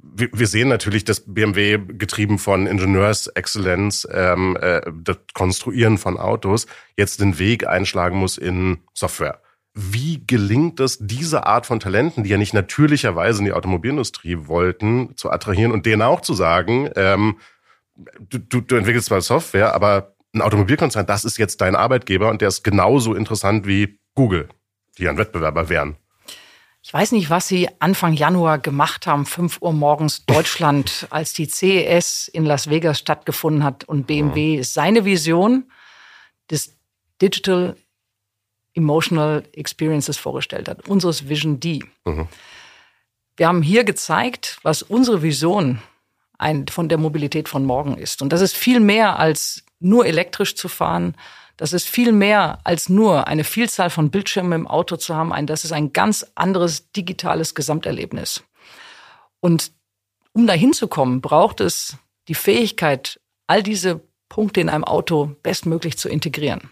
wir, 0.02 0.46
sehen 0.46 0.68
natürlich, 0.68 1.04
dass 1.04 1.24
BMW 1.26 1.78
getrieben 1.78 2.38
von 2.38 2.66
Ingenieursexzellenz, 2.66 4.08
ähm, 4.10 4.56
äh, 4.60 4.80
das 5.02 5.18
Konstruieren 5.34 5.98
von 5.98 6.16
Autos, 6.16 6.66
jetzt 6.96 7.20
den 7.20 7.38
Weg 7.38 7.66
einschlagen 7.66 8.18
muss 8.18 8.38
in 8.38 8.78
Software. 8.94 9.40
Wie 9.74 10.26
gelingt 10.26 10.80
es, 10.80 10.98
diese 11.00 11.46
Art 11.46 11.66
von 11.66 11.80
Talenten, 11.80 12.24
die 12.24 12.30
ja 12.30 12.38
nicht 12.38 12.54
natürlicherweise 12.54 13.38
in 13.40 13.44
die 13.44 13.52
Automobilindustrie 13.52 14.38
wollten, 14.46 15.16
zu 15.16 15.30
attrahieren 15.30 15.72
und 15.72 15.86
denen 15.86 16.02
auch 16.02 16.22
zu 16.22 16.34
sagen, 16.34 16.90
ähm, 16.96 17.38
du, 18.18 18.38
du, 18.38 18.60
du 18.60 18.76
entwickelst 18.76 19.08
zwar 19.08 19.20
Software, 19.20 19.74
aber 19.74 20.14
ein 20.34 20.42
Automobilkonzern, 20.42 21.06
das 21.06 21.24
ist 21.24 21.38
jetzt 21.38 21.60
dein 21.60 21.76
Arbeitgeber 21.76 22.30
und 22.30 22.40
der 22.40 22.48
ist 22.48 22.62
genauso 22.62 23.14
interessant 23.14 23.66
wie 23.66 23.98
Google, 24.14 24.48
die 24.98 25.08
ein 25.08 25.18
Wettbewerber 25.18 25.68
wären. 25.68 25.96
Ich 26.82 26.94
weiß 26.94 27.12
nicht, 27.12 27.28
was 27.28 27.46
Sie 27.46 27.68
Anfang 27.78 28.14
Januar 28.14 28.58
gemacht 28.58 29.06
haben, 29.06 29.26
5 29.26 29.60
Uhr 29.60 29.72
morgens 29.72 30.24
Deutschland, 30.24 31.06
als 31.10 31.34
die 31.34 31.46
CES 31.46 32.28
in 32.28 32.46
Las 32.46 32.70
Vegas 32.70 32.98
stattgefunden 32.98 33.64
hat 33.64 33.84
und 33.84 34.06
BMW 34.06 34.58
mhm. 34.58 34.62
seine 34.62 35.04
Vision 35.04 35.70
des 36.50 36.76
Digital 37.20 37.76
Emotional 38.72 39.44
Experiences 39.52 40.16
vorgestellt 40.16 40.68
hat, 40.68 40.88
unseres 40.88 41.28
Vision 41.28 41.60
D. 41.60 41.80
Mhm. 42.04 42.28
Wir 43.36 43.48
haben 43.48 43.62
hier 43.62 43.84
gezeigt, 43.84 44.58
was 44.62 44.82
unsere 44.82 45.22
Vision 45.22 45.82
von 46.70 46.88
der 46.88 46.98
Mobilität 46.98 47.48
von 47.48 47.64
morgen 47.66 47.98
ist. 47.98 48.22
Und 48.22 48.32
das 48.32 48.40
ist 48.40 48.56
viel 48.56 48.80
mehr 48.80 49.18
als 49.18 49.64
nur 49.78 50.06
elektrisch 50.06 50.54
zu 50.56 50.68
fahren, 50.68 51.14
das 51.60 51.74
ist 51.74 51.90
viel 51.90 52.12
mehr 52.12 52.58
als 52.64 52.88
nur 52.88 53.28
eine 53.28 53.44
Vielzahl 53.44 53.90
von 53.90 54.10
Bildschirmen 54.10 54.52
im 54.52 54.66
Auto 54.66 54.96
zu 54.96 55.14
haben. 55.14 55.30
Ein, 55.30 55.46
das 55.46 55.66
ist 55.66 55.72
ein 55.72 55.92
ganz 55.92 56.24
anderes 56.34 56.90
digitales 56.92 57.54
Gesamterlebnis. 57.54 58.42
Und 59.40 59.70
um 60.32 60.46
dahin 60.46 60.72
zu 60.72 60.88
kommen, 60.88 61.20
braucht 61.20 61.60
es 61.60 61.98
die 62.28 62.34
Fähigkeit, 62.34 63.20
all 63.46 63.62
diese 63.62 64.00
Punkte 64.30 64.62
in 64.62 64.70
einem 64.70 64.84
Auto 64.84 65.36
bestmöglich 65.42 65.98
zu 65.98 66.08
integrieren. 66.08 66.70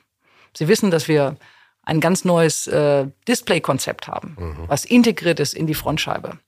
Sie 0.57 0.69
wissen, 0.69 0.91
dass 0.91 1.07
wir 1.07 1.37
ein 1.83 2.01
ganz 2.01 2.25
neues 2.25 2.67
äh, 2.67 3.09
Display-Konzept 3.29 4.09
haben, 4.09 4.37
mhm. 4.39 4.69
was 4.69 4.87
integriert 4.87 5.39
ist 5.39 5.53
in 5.53 5.67
die 5.67 5.75
Frontscheibe. 5.75 6.39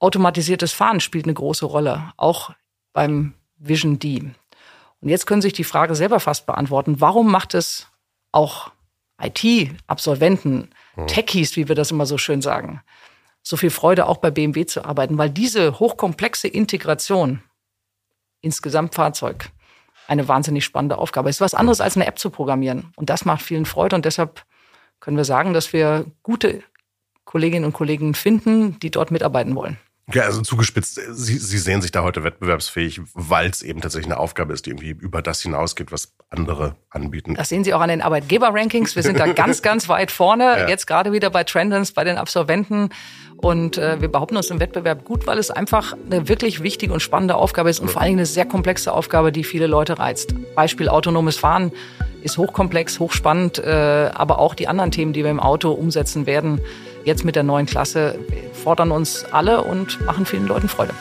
Automatisiertes 0.00 0.74
Fahren 0.74 1.00
spielt 1.00 1.24
eine 1.24 1.32
große 1.32 1.64
Rolle, 1.64 2.12
auch 2.18 2.50
beim 2.92 3.32
Vision 3.56 3.98
D. 3.98 4.32
Und 5.04 5.10
jetzt 5.10 5.26
können 5.26 5.42
Sie 5.42 5.46
sich 5.48 5.52
die 5.52 5.64
Frage 5.64 5.94
selber 5.94 6.18
fast 6.18 6.46
beantworten, 6.46 6.98
warum 6.98 7.30
macht 7.30 7.52
es 7.52 7.88
auch 8.32 8.72
IT-Absolventen, 9.20 10.70
hm. 10.94 11.06
Techies, 11.06 11.56
wie 11.56 11.68
wir 11.68 11.74
das 11.74 11.90
immer 11.90 12.06
so 12.06 12.16
schön 12.16 12.40
sagen, 12.40 12.80
so 13.42 13.58
viel 13.58 13.68
Freude 13.68 14.06
auch 14.06 14.16
bei 14.16 14.30
BMW 14.30 14.64
zu 14.64 14.82
arbeiten, 14.82 15.18
weil 15.18 15.28
diese 15.28 15.78
hochkomplexe 15.78 16.48
Integration 16.48 17.42
ins 18.40 18.62
Gesamtfahrzeug 18.62 19.50
eine 20.08 20.26
wahnsinnig 20.26 20.64
spannende 20.64 20.96
Aufgabe 20.96 21.28
ist. 21.28 21.42
Was 21.42 21.52
anderes 21.52 21.82
als 21.82 21.96
eine 21.96 22.06
App 22.06 22.18
zu 22.18 22.30
programmieren. 22.30 22.90
Und 22.96 23.10
das 23.10 23.26
macht 23.26 23.42
vielen 23.42 23.66
Freude 23.66 23.96
und 23.96 24.06
deshalb 24.06 24.46
können 25.00 25.18
wir 25.18 25.26
sagen, 25.26 25.52
dass 25.52 25.74
wir 25.74 26.06
gute 26.22 26.62
Kolleginnen 27.26 27.66
und 27.66 27.74
Kollegen 27.74 28.14
finden, 28.14 28.78
die 28.80 28.90
dort 28.90 29.10
mitarbeiten 29.10 29.54
wollen. 29.54 29.76
Ja, 30.12 30.24
also 30.24 30.42
zugespitzt, 30.42 31.00
Sie, 31.12 31.38
Sie 31.38 31.58
sehen 31.58 31.80
sich 31.80 31.90
da 31.90 32.02
heute 32.02 32.24
wettbewerbsfähig, 32.24 33.00
weil 33.14 33.48
es 33.48 33.62
eben 33.62 33.80
tatsächlich 33.80 34.12
eine 34.12 34.20
Aufgabe 34.20 34.52
ist, 34.52 34.66
die 34.66 34.70
irgendwie 34.70 34.90
über 34.90 35.22
das 35.22 35.40
hinausgeht, 35.40 35.92
was 35.92 36.12
andere 36.28 36.76
anbieten. 36.90 37.34
Das 37.36 37.48
sehen 37.48 37.64
Sie 37.64 37.72
auch 37.72 37.80
an 37.80 37.88
den 37.88 38.02
Arbeitgeber-Rankings. 38.02 38.96
Wir 38.96 39.02
sind 39.02 39.18
da 39.18 39.32
ganz, 39.32 39.62
ganz 39.62 39.88
weit 39.88 40.10
vorne. 40.10 40.44
Ja. 40.44 40.68
Jetzt 40.68 40.86
gerade 40.86 41.12
wieder 41.12 41.30
bei 41.30 41.44
Trendens, 41.44 41.92
bei 41.92 42.04
den 42.04 42.18
Absolventen. 42.18 42.90
Und 43.38 43.78
äh, 43.78 44.00
wir 44.00 44.08
behaupten 44.08 44.36
uns 44.36 44.50
im 44.50 44.60
Wettbewerb 44.60 45.04
gut, 45.04 45.26
weil 45.26 45.38
es 45.38 45.50
einfach 45.50 45.94
eine 46.10 46.28
wirklich 46.28 46.62
wichtige 46.62 46.92
und 46.92 47.00
spannende 47.00 47.36
Aufgabe 47.36 47.70
ist 47.70 47.80
und 47.80 47.90
vor 47.90 48.00
allen 48.00 48.10
Dingen 48.10 48.20
eine 48.20 48.26
sehr 48.26 48.46
komplexe 48.46 48.92
Aufgabe, 48.92 49.32
die 49.32 49.44
viele 49.44 49.66
Leute 49.66 49.98
reizt. 49.98 50.34
Beispiel 50.54 50.88
autonomes 50.88 51.36
Fahren 51.36 51.72
ist 52.22 52.38
hochkomplex, 52.38 53.00
hochspannend, 53.00 53.58
äh, 53.58 54.10
aber 54.14 54.38
auch 54.38 54.54
die 54.54 54.68
anderen 54.68 54.90
Themen, 54.90 55.12
die 55.12 55.24
wir 55.24 55.30
im 55.30 55.40
Auto 55.40 55.72
umsetzen 55.72 56.26
werden, 56.26 56.60
Jetzt 57.04 57.22
mit 57.22 57.36
der 57.36 57.42
neuen 57.42 57.66
Klasse 57.66 58.18
fordern 58.54 58.90
uns 58.90 59.26
alle 59.30 59.62
und 59.62 60.00
machen 60.06 60.24
vielen 60.24 60.46
Leuten 60.46 60.68
Freude. 60.68 60.94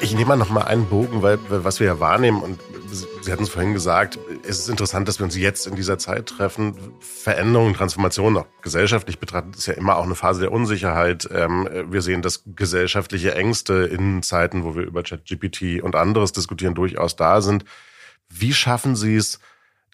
Ich, 0.00 0.14
nehme 0.14 0.28
mal 0.28 0.36
noch 0.36 0.48
mal 0.48 0.62
einen 0.62 0.86
Bogen, 0.86 1.22
weil 1.22 1.38
was 1.48 1.80
wir 1.80 1.86
ja 1.86 2.00
wahrnehmen 2.00 2.40
und 2.42 2.58
Sie 3.22 3.32
hatten 3.32 3.42
es 3.42 3.50
vorhin 3.50 3.74
gesagt, 3.74 4.18
es 4.44 4.60
ist 4.60 4.68
interessant, 4.70 5.06
dass 5.06 5.18
wir 5.18 5.24
uns 5.24 5.36
jetzt 5.36 5.66
in 5.66 5.76
dieser 5.76 5.98
Zeit 5.98 6.26
treffen. 6.26 6.74
Veränderungen, 7.00 7.74
Transformationen, 7.74 8.38
auch 8.38 8.46
gesellschaftlich 8.62 9.18
betrachtet, 9.18 9.56
ist 9.56 9.66
ja 9.66 9.74
immer 9.74 9.96
auch 9.96 10.04
eine 10.04 10.14
Phase 10.14 10.40
der 10.40 10.52
Unsicherheit. 10.52 11.28
Ähm, 11.30 11.68
wir 11.90 12.00
sehen, 12.00 12.22
dass 12.22 12.44
gesellschaftliche 12.46 13.34
Ängste 13.34 13.84
in 13.84 14.22
Zeiten, 14.22 14.64
wo 14.64 14.74
wir 14.74 14.84
über 14.84 15.02
ChatGPT 15.02 15.82
und 15.82 15.96
anderes 15.96 16.32
diskutieren, 16.32 16.74
durchaus 16.74 17.16
da 17.16 17.42
sind. 17.42 17.64
Wie 18.30 18.54
schaffen 18.54 18.96
Sie 18.96 19.16
es, 19.16 19.38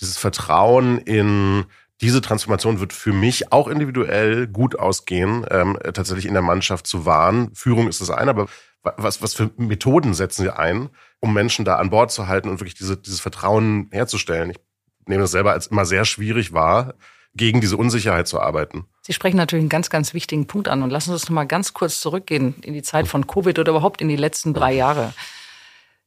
dieses 0.00 0.18
Vertrauen 0.18 0.98
in 0.98 1.64
diese 2.00 2.20
Transformation 2.20 2.78
wird 2.78 2.92
für 2.92 3.12
mich 3.12 3.52
auch 3.52 3.68
individuell 3.68 4.46
gut 4.46 4.78
ausgehen, 4.78 5.46
ähm, 5.50 5.78
tatsächlich 5.94 6.26
in 6.26 6.34
der 6.34 6.42
Mannschaft 6.42 6.86
zu 6.86 7.06
wahren. 7.06 7.50
Führung 7.54 7.88
ist 7.88 8.00
das 8.02 8.10
eine, 8.10 8.30
aber 8.30 8.46
was, 8.82 9.22
was 9.22 9.34
für 9.34 9.50
Methoden 9.56 10.14
setzen 10.14 10.42
Sie 10.42 10.54
ein, 10.54 10.90
um 11.20 11.32
Menschen 11.32 11.64
da 11.64 11.76
an 11.76 11.90
Bord 11.90 12.10
zu 12.10 12.26
halten 12.28 12.48
und 12.48 12.60
wirklich 12.60 12.74
diese, 12.74 12.96
dieses 12.96 13.20
Vertrauen 13.20 13.88
herzustellen? 13.92 14.50
Ich 14.50 14.58
nehme 15.06 15.22
das 15.22 15.30
selber 15.30 15.52
als 15.52 15.68
immer 15.68 15.84
sehr 15.84 16.04
schwierig 16.04 16.52
wahr, 16.52 16.94
gegen 17.34 17.60
diese 17.60 17.76
Unsicherheit 17.76 18.26
zu 18.26 18.40
arbeiten. 18.40 18.86
Sie 19.02 19.12
sprechen 19.12 19.36
natürlich 19.36 19.62
einen 19.62 19.68
ganz, 19.68 19.90
ganz 19.90 20.14
wichtigen 20.14 20.46
Punkt 20.46 20.68
an 20.68 20.82
und 20.82 20.90
lassen 20.90 21.10
Sie 21.10 21.14
uns 21.14 21.28
noch 21.28 21.34
mal 21.34 21.46
ganz 21.46 21.74
kurz 21.74 22.00
zurückgehen 22.00 22.54
in 22.62 22.74
die 22.74 22.82
Zeit 22.82 23.06
von 23.06 23.26
Covid 23.26 23.58
oder 23.58 23.70
überhaupt 23.70 24.00
in 24.00 24.08
die 24.08 24.16
letzten 24.16 24.54
drei 24.54 24.72
Jahre. 24.72 25.12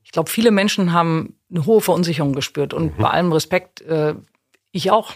Ich 0.03 0.11
glaube, 0.11 0.29
viele 0.29 0.49
Menschen 0.49 0.91
haben 0.91 1.35
eine 1.51 1.65
hohe 1.65 1.81
Verunsicherung 1.81 2.33
gespürt 2.33 2.73
und 2.73 2.97
mhm. 2.97 3.01
bei 3.01 3.09
allem 3.09 3.31
Respekt, 3.31 3.81
äh, 3.81 4.15
ich 4.71 4.89
auch. 4.91 5.13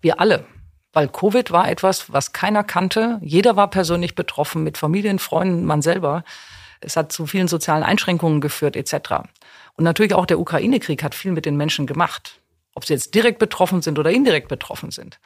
Wir 0.00 0.20
alle. 0.20 0.46
Weil 0.92 1.08
Covid 1.08 1.50
war 1.50 1.70
etwas, 1.70 2.10
was 2.12 2.32
keiner 2.32 2.64
kannte. 2.64 3.20
Jeder 3.22 3.56
war 3.56 3.68
persönlich 3.68 4.14
betroffen, 4.14 4.64
mit 4.64 4.78
Familien, 4.78 5.18
Freunden, 5.18 5.64
man 5.64 5.82
selber. 5.82 6.24
Es 6.80 6.96
hat 6.96 7.12
zu 7.12 7.26
vielen 7.26 7.48
sozialen 7.48 7.82
Einschränkungen 7.82 8.40
geführt, 8.40 8.76
etc. 8.76 9.28
Und 9.74 9.84
natürlich 9.84 10.14
auch 10.14 10.26
der 10.26 10.38
Ukraine-Krieg 10.38 11.02
hat 11.02 11.14
viel 11.14 11.32
mit 11.32 11.46
den 11.46 11.56
Menschen 11.56 11.86
gemacht. 11.86 12.40
Ob 12.74 12.84
sie 12.84 12.94
jetzt 12.94 13.14
direkt 13.14 13.38
betroffen 13.38 13.82
sind 13.82 13.98
oder 13.98 14.10
indirekt 14.10 14.48
betroffen 14.48 14.90
sind. 14.90 15.18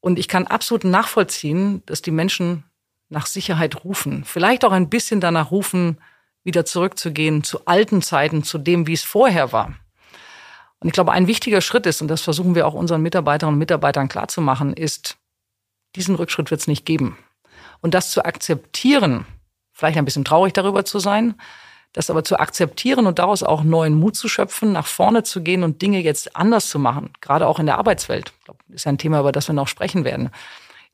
Und 0.00 0.18
ich 0.18 0.28
kann 0.28 0.46
absolut 0.46 0.84
nachvollziehen, 0.84 1.82
dass 1.86 2.02
die 2.02 2.10
Menschen 2.10 2.64
nach 3.08 3.26
Sicherheit 3.26 3.84
rufen. 3.84 4.24
Vielleicht 4.24 4.64
auch 4.64 4.72
ein 4.72 4.88
bisschen 4.88 5.20
danach 5.20 5.50
rufen, 5.50 5.98
wieder 6.42 6.64
zurückzugehen 6.64 7.44
zu 7.44 7.66
alten 7.66 8.02
Zeiten, 8.02 8.42
zu 8.42 8.58
dem, 8.58 8.86
wie 8.86 8.92
es 8.92 9.02
vorher 9.02 9.52
war. 9.52 9.74
Und 10.78 10.88
ich 10.88 10.92
glaube, 10.92 11.12
ein 11.12 11.26
wichtiger 11.26 11.60
Schritt 11.60 11.86
ist, 11.86 12.02
und 12.02 12.08
das 12.08 12.22
versuchen 12.22 12.54
wir 12.54 12.66
auch 12.66 12.74
unseren 12.74 13.02
Mitarbeiterinnen 13.02 13.54
und 13.54 13.58
Mitarbeitern 13.58 14.08
klarzumachen, 14.08 14.72
ist, 14.74 15.16
diesen 15.96 16.14
Rückschritt 16.14 16.50
wird 16.50 16.60
es 16.60 16.66
nicht 16.66 16.84
geben. 16.84 17.18
Und 17.80 17.94
das 17.94 18.10
zu 18.10 18.24
akzeptieren, 18.24 19.26
vielleicht 19.76 19.98
ein 19.98 20.06
bisschen 20.06 20.24
traurig 20.24 20.54
darüber 20.54 20.84
zu 20.84 20.98
sein, 20.98 21.34
das 21.92 22.10
aber 22.10 22.24
zu 22.24 22.38
akzeptieren 22.38 23.06
und 23.06 23.18
daraus 23.18 23.42
auch 23.42 23.62
neuen 23.62 23.94
Mut 23.94 24.16
zu 24.16 24.28
schöpfen, 24.28 24.72
nach 24.72 24.86
vorne 24.86 25.22
zu 25.22 25.42
gehen 25.42 25.62
und 25.62 25.82
Dinge 25.82 26.00
jetzt 26.00 26.34
anders 26.34 26.68
zu 26.68 26.78
machen, 26.78 27.10
gerade 27.20 27.46
auch 27.46 27.58
in 27.58 27.66
der 27.66 27.78
Arbeitswelt, 27.78 28.32
ich 28.38 28.44
glaube, 28.44 28.60
ist 28.70 28.86
ein 28.86 28.98
Thema, 28.98 29.20
über 29.20 29.32
das 29.32 29.48
wir 29.48 29.54
noch 29.54 29.68
sprechen 29.68 30.04
werden, 30.04 30.30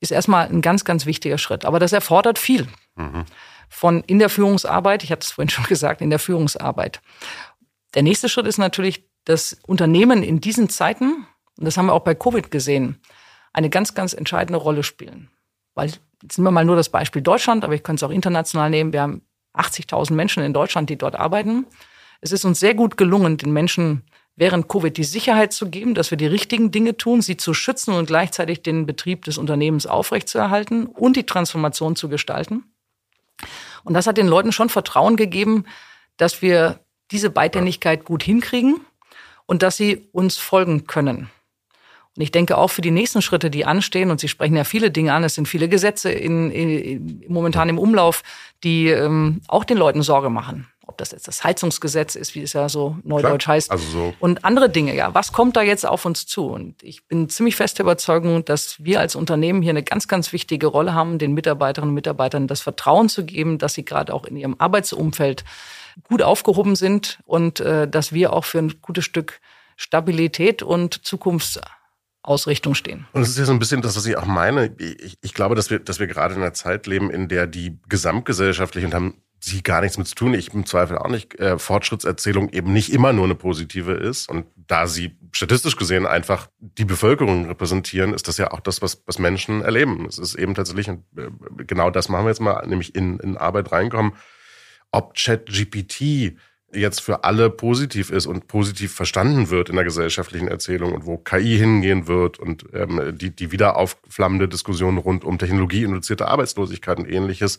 ist 0.00 0.10
erstmal 0.10 0.48
ein 0.48 0.62
ganz, 0.62 0.84
ganz 0.84 1.06
wichtiger 1.06 1.38
Schritt. 1.38 1.64
Aber 1.64 1.78
das 1.78 1.92
erfordert 1.92 2.38
viel. 2.38 2.66
Mhm. 2.96 3.24
Von 3.68 4.02
in 4.02 4.18
der 4.18 4.28
Führungsarbeit, 4.28 5.04
ich 5.04 5.12
hatte 5.12 5.24
es 5.24 5.30
vorhin 5.30 5.48
schon 5.48 5.64
gesagt, 5.68 6.00
in 6.00 6.10
der 6.10 6.18
Führungsarbeit. 6.18 7.00
Der 7.94 8.02
nächste 8.02 8.28
Schritt 8.28 8.46
ist 8.46 8.58
natürlich, 8.58 9.04
dass 9.24 9.56
Unternehmen 9.64 10.24
in 10.24 10.40
diesen 10.40 10.68
Zeiten, 10.68 11.26
und 11.56 11.64
das 11.64 11.76
haben 11.76 11.86
wir 11.86 11.92
auch 11.92 12.04
bei 12.04 12.16
Covid 12.16 12.50
gesehen, 12.50 13.00
eine 13.52 13.70
ganz, 13.70 13.94
ganz 13.94 14.12
entscheidende 14.12 14.58
Rolle 14.58 14.82
spielen. 14.82 15.30
Weil, 15.74 15.92
jetzt 16.22 16.38
nehmen 16.38 16.46
wir 16.46 16.52
mal 16.52 16.64
nur 16.64 16.76
das 16.76 16.88
Beispiel 16.88 17.22
Deutschland, 17.22 17.64
aber 17.64 17.74
ich 17.74 17.82
könnte 17.82 18.04
es 18.04 18.08
auch 18.08 18.14
international 18.14 18.70
nehmen. 18.70 18.92
Wir 18.92 19.02
haben 19.02 19.22
80.000 19.54 20.14
Menschen 20.14 20.42
in 20.42 20.52
Deutschland, 20.52 20.88
die 20.88 20.96
dort 20.96 21.16
arbeiten. 21.16 21.66
Es 22.20 22.32
ist 22.32 22.44
uns 22.44 22.60
sehr 22.60 22.74
gut 22.74 22.96
gelungen, 22.96 23.36
den 23.36 23.52
Menschen 23.52 24.04
während 24.36 24.68
Covid 24.68 24.96
die 24.96 25.04
Sicherheit 25.04 25.52
zu 25.52 25.68
geben, 25.68 25.94
dass 25.94 26.10
wir 26.10 26.18
die 26.18 26.26
richtigen 26.26 26.70
Dinge 26.70 26.96
tun, 26.96 27.20
sie 27.20 27.36
zu 27.36 27.52
schützen 27.52 27.94
und 27.94 28.06
gleichzeitig 28.06 28.62
den 28.62 28.86
Betrieb 28.86 29.24
des 29.24 29.36
Unternehmens 29.36 29.86
aufrechtzuerhalten 29.86 30.86
und 30.86 31.16
die 31.16 31.26
Transformation 31.26 31.96
zu 31.96 32.08
gestalten. 32.08 32.64
Und 33.84 33.94
das 33.94 34.06
hat 34.06 34.16
den 34.16 34.28
Leuten 34.28 34.52
schon 34.52 34.68
Vertrauen 34.68 35.16
gegeben, 35.16 35.64
dass 36.16 36.40
wir 36.40 36.80
diese 37.10 37.30
Beidhändigkeit 37.30 38.04
gut 38.04 38.22
hinkriegen 38.22 38.80
und 39.46 39.62
dass 39.62 39.76
sie 39.76 40.08
uns 40.12 40.38
folgen 40.38 40.86
können. 40.86 41.30
Und 42.16 42.22
ich 42.22 42.30
denke 42.30 42.58
auch 42.58 42.68
für 42.68 42.82
die 42.82 42.90
nächsten 42.90 43.22
Schritte, 43.22 43.50
die 43.50 43.64
anstehen, 43.64 44.10
und 44.10 44.20
Sie 44.20 44.28
sprechen 44.28 44.56
ja 44.56 44.64
viele 44.64 44.90
Dinge 44.90 45.14
an, 45.14 45.24
es 45.24 45.34
sind 45.34 45.48
viele 45.48 45.68
Gesetze 45.68 46.10
in, 46.12 46.50
in, 46.50 47.24
momentan 47.28 47.70
im 47.70 47.78
Umlauf, 47.78 48.22
die 48.64 48.88
ähm, 48.88 49.40
auch 49.48 49.64
den 49.64 49.78
Leuten 49.78 50.02
Sorge 50.02 50.28
machen. 50.28 50.68
Ob 50.86 50.98
das 50.98 51.12
jetzt 51.12 51.26
das 51.26 51.42
Heizungsgesetz 51.42 52.16
ist, 52.16 52.34
wie 52.34 52.42
es 52.42 52.52
ja 52.52 52.68
so 52.68 52.98
neudeutsch 53.02 53.44
Klar, 53.44 53.54
heißt. 53.54 53.70
Also 53.70 53.86
so. 53.86 54.14
Und 54.18 54.44
andere 54.44 54.68
Dinge, 54.68 54.94
ja. 54.94 55.14
Was 55.14 55.32
kommt 55.32 55.56
da 55.56 55.62
jetzt 55.62 55.86
auf 55.86 56.04
uns 56.04 56.26
zu? 56.26 56.48
Und 56.48 56.82
ich 56.82 57.06
bin 57.06 57.30
ziemlich 57.30 57.56
fest 57.56 57.78
der 57.78 57.84
Überzeugung, 57.84 58.44
dass 58.44 58.82
wir 58.84 59.00
als 59.00 59.14
Unternehmen 59.14 59.62
hier 59.62 59.70
eine 59.70 59.84
ganz, 59.84 60.06
ganz 60.06 60.32
wichtige 60.34 60.66
Rolle 60.66 60.92
haben, 60.92 61.18
den 61.18 61.32
Mitarbeiterinnen 61.32 61.90
und 61.90 61.94
Mitarbeitern 61.94 62.46
das 62.46 62.60
Vertrauen 62.60 63.08
zu 63.08 63.24
geben, 63.24 63.56
dass 63.56 63.72
sie 63.74 63.86
gerade 63.86 64.12
auch 64.12 64.24
in 64.26 64.36
ihrem 64.36 64.56
Arbeitsumfeld 64.58 65.44
gut 66.08 66.20
aufgehoben 66.20 66.76
sind 66.76 67.20
und 67.24 67.60
äh, 67.60 67.88
dass 67.88 68.12
wir 68.12 68.32
auch 68.32 68.44
für 68.44 68.58
ein 68.58 68.74
gutes 68.82 69.04
Stück 69.04 69.40
Stabilität 69.76 70.62
und 70.62 71.04
Zukunftsausrichtung 72.22 72.74
stehen. 72.74 73.06
Und 73.12 73.22
es 73.22 73.30
ist 73.30 73.38
ja 73.38 73.44
so 73.44 73.52
ein 73.52 73.58
bisschen 73.58 73.82
das, 73.82 73.96
was 73.96 74.06
ich 74.06 74.16
auch 74.16 74.26
meine. 74.26 74.74
Ich, 74.78 75.18
ich 75.20 75.34
glaube, 75.34 75.54
dass 75.54 75.70
wir, 75.70 75.78
dass 75.78 76.00
wir 76.00 76.06
gerade 76.06 76.34
in 76.34 76.40
einer 76.40 76.54
Zeit 76.54 76.86
leben, 76.86 77.10
in 77.10 77.28
der 77.28 77.46
die 77.46 77.78
gesamtgesellschaftlich 77.88 78.84
und 78.84 78.94
haben 78.94 79.14
sie 79.40 79.62
gar 79.62 79.80
nichts 79.80 79.98
mit 79.98 80.06
zu 80.06 80.14
tun. 80.14 80.34
Ich 80.34 80.54
im 80.54 80.66
Zweifel 80.66 80.98
auch 80.98 81.08
nicht. 81.08 81.38
Äh, 81.40 81.58
Fortschrittserzählung 81.58 82.48
eben 82.50 82.72
nicht 82.72 82.92
immer 82.92 83.12
nur 83.12 83.24
eine 83.24 83.34
positive 83.34 83.92
ist. 83.92 84.28
Und 84.28 84.46
da 84.56 84.86
sie 84.86 85.16
statistisch 85.32 85.76
gesehen 85.76 86.06
einfach 86.06 86.48
die 86.60 86.84
Bevölkerung 86.84 87.46
repräsentieren, 87.46 88.14
ist 88.14 88.28
das 88.28 88.36
ja 88.38 88.52
auch 88.52 88.60
das, 88.60 88.82
was, 88.82 89.02
was 89.06 89.18
Menschen 89.18 89.62
erleben. 89.62 90.06
Es 90.06 90.18
ist 90.18 90.36
eben 90.36 90.54
tatsächlich, 90.54 90.88
äh, 90.88 90.96
genau 91.56 91.90
das 91.90 92.08
machen 92.08 92.24
wir 92.24 92.30
jetzt 92.30 92.40
mal, 92.40 92.64
nämlich 92.66 92.94
in, 92.94 93.18
in 93.18 93.36
Arbeit 93.36 93.72
reinkommen 93.72 94.12
ob 94.92 95.14
ChatGPT 95.14 96.36
jetzt 96.72 97.00
für 97.00 97.24
alle 97.24 97.50
positiv 97.50 98.10
ist 98.10 98.26
und 98.26 98.46
positiv 98.48 98.94
verstanden 98.94 99.50
wird 99.50 99.68
in 99.68 99.76
der 99.76 99.84
gesellschaftlichen 99.84 100.48
Erzählung 100.48 100.92
und 100.92 101.06
wo 101.06 101.18
KI 101.18 101.58
hingehen 101.58 102.06
wird 102.06 102.38
und 102.38 102.66
ähm, 102.72 103.16
die, 103.16 103.30
die 103.30 103.52
wieder 103.52 103.76
aufflammende 103.76 104.48
Diskussion 104.48 104.98
rund 104.98 105.24
um 105.24 105.38
technologieinduzierte 105.38 106.28
Arbeitslosigkeit 106.28 106.98
und 106.98 107.08
ähnliches. 107.08 107.58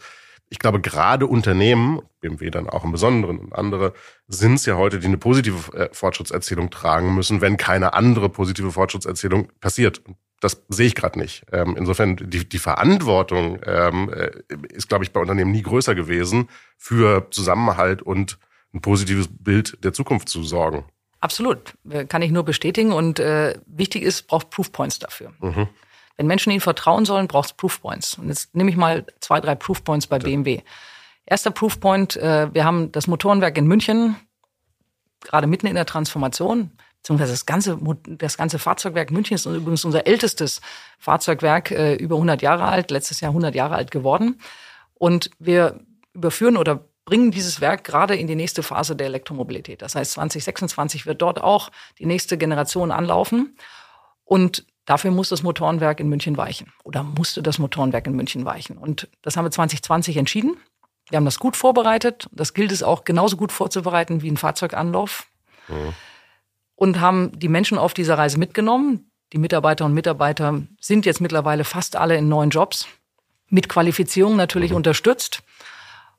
Ich 0.50 0.60
glaube, 0.60 0.82
gerade 0.82 1.26
Unternehmen, 1.26 2.02
BMW 2.22 2.50
dann 2.50 2.70
auch 2.70 2.84
im 2.84 2.92
Besonderen 2.92 3.40
und 3.40 3.54
andere, 3.54 3.94
sind 4.28 4.56
es 4.56 4.66
ja 4.66 4.76
heute, 4.76 5.00
die 5.00 5.08
eine 5.08 5.18
positive 5.18 5.76
äh, 5.76 5.90
Fortschrittserzählung 5.92 6.70
tragen 6.70 7.16
müssen, 7.16 7.42
wenn 7.42 7.58
keine 7.58 7.94
andere 7.94 8.30
positive 8.30 8.72
Fortschrittserzählung 8.72 9.50
passiert. 9.60 10.02
Das 10.40 10.64
sehe 10.68 10.88
ich 10.88 10.96
gerade 10.96 11.18
nicht. 11.18 11.46
Ähm, 11.52 11.76
insofern, 11.78 12.18
die, 12.18 12.48
die 12.48 12.60
Verantwortung 12.60 13.60
ähm, 13.66 14.12
äh, 14.14 14.32
ist, 14.74 14.90
glaube 14.90 15.06
ich, 15.06 15.14
bei 15.14 15.22
Unternehmen 15.22 15.52
nie 15.52 15.62
größer 15.62 15.96
gewesen, 15.96 16.50
für 16.78 17.28
Zusammenhalt 17.32 18.02
und 18.02 18.38
ein 18.74 18.82
positives 18.82 19.28
Bild 19.30 19.78
der 19.84 19.94
Zukunft 19.94 20.30
zu 20.30 20.44
sorgen. 20.44 20.86
Absolut, 21.20 21.74
äh, 21.90 22.06
kann 22.06 22.22
ich 22.22 22.32
nur 22.32 22.44
bestätigen. 22.44 22.92
Und 22.92 23.20
äh, 23.20 23.60
wichtig 23.66 24.04
ist, 24.04 24.28
braucht 24.28 24.50
Proofpoints 24.50 25.00
dafür. 25.00 25.34
Mhm. 25.40 25.68
Wenn 26.18 26.28
Menschen 26.28 26.52
ihnen 26.52 26.62
vertrauen 26.62 27.06
sollen, 27.06 27.28
braucht 27.28 27.50
es 27.50 27.54
Proofpoints. 27.54 28.18
Und 28.18 28.28
jetzt 28.28 28.56
nehme 28.56 28.70
ich 28.70 28.76
mal 28.76 29.06
zwei, 29.20 29.40
drei 29.40 29.56
Proofpoints 29.56 30.08
bei 30.08 30.20
BMW. 30.20 30.62
Erster 31.26 31.52
Proofpoint, 31.52 32.18
äh, 32.18 32.54
wir 32.54 32.66
haben 32.66 32.92
das 32.92 33.08
Motorenwerk 33.08 33.58
in 33.58 33.68
München, 33.68 34.16
gerade 35.22 35.48
mitten 35.48 35.68
in 35.68 35.76
der 35.76 35.86
Transformation 35.86 36.72
beziehungsweise 37.04 37.34
das 37.34 37.46
ganze, 37.46 37.78
das 38.08 38.38
ganze 38.38 38.60
Fahrzeugwerk 38.60 39.12
München 39.12 39.36
ist 39.36 39.46
übrigens 39.46 39.84
unser 39.84 40.08
ältestes 40.08 40.62
Fahrzeugwerk, 41.00 41.70
äh, 41.72 41.96
über 41.96 42.16
100 42.16 42.42
Jahre 42.42 42.64
alt, 42.64 42.92
letztes 42.92 43.20
Jahr 43.20 43.32
100 43.32 43.54
Jahre 43.56 43.76
alt 43.76 43.92
geworden. 43.92 44.40
Und 44.94 45.30
wir 45.38 45.82
überführen 46.14 46.56
oder 46.56 46.86
bringen 47.06 47.32
dieses 47.32 47.62
Werk 47.62 47.84
gerade 47.84 48.16
in 48.16 48.28
die 48.28 48.36
nächste 48.36 48.64
Phase 48.64 48.96
der 48.96 49.08
Elektromobilität. 49.08 49.82
Das 49.82 49.96
heißt, 49.96 50.14
2026 50.14 51.06
wird 51.06 51.22
dort 51.22 51.42
auch 51.42 51.70
die 52.00 52.06
nächste 52.06 52.38
Generation 52.38 52.92
anlaufen. 52.92 53.58
Und 54.24 54.66
dafür 54.86 55.12
muss 55.12 55.30
das 55.30 55.44
Motorenwerk 55.44 56.00
in 56.00 56.08
München 56.08 56.38
weichen 56.38 56.72
oder 56.84 57.04
musste 57.04 57.44
das 57.44 57.60
Motorenwerk 57.60 58.08
in 58.08 58.16
München 58.16 58.46
weichen. 58.46 58.78
Und 58.78 59.10
das 59.22 59.36
haben 59.36 59.46
wir 59.46 59.52
2020 59.52 60.18
entschieden. 60.18 60.58
Wir 61.10 61.18
haben 61.18 61.26
das 61.26 61.40
gut 61.40 61.58
vorbereitet. 61.58 62.28
Das 62.32 62.54
gilt 62.54 62.72
es 62.72 62.84
auch 62.84 63.04
genauso 63.04 63.36
gut 63.36 63.52
vorzubereiten 63.52 64.22
wie 64.22 64.32
ein 64.32 64.38
Fahrzeuganlauf. 64.38 65.28
Mhm 65.68 65.94
und 66.76 67.00
haben 67.00 67.32
die 67.40 67.48
Menschen 67.48 67.78
auf 67.78 67.94
dieser 67.94 68.18
Reise 68.18 68.38
mitgenommen. 68.38 69.10
Die 69.32 69.38
Mitarbeiterinnen 69.38 69.92
und 69.92 69.96
Mitarbeiter 69.96 70.62
sind 70.80 71.06
jetzt 71.06 71.22
mittlerweile 71.22 71.64
fast 71.64 71.96
alle 71.96 72.18
in 72.18 72.28
neuen 72.28 72.50
Jobs, 72.50 72.88
mit 73.50 73.70
Qualifizierung 73.70 74.36
natürlich 74.36 74.72
mhm. 74.72 74.78
unterstützt. 74.78 75.44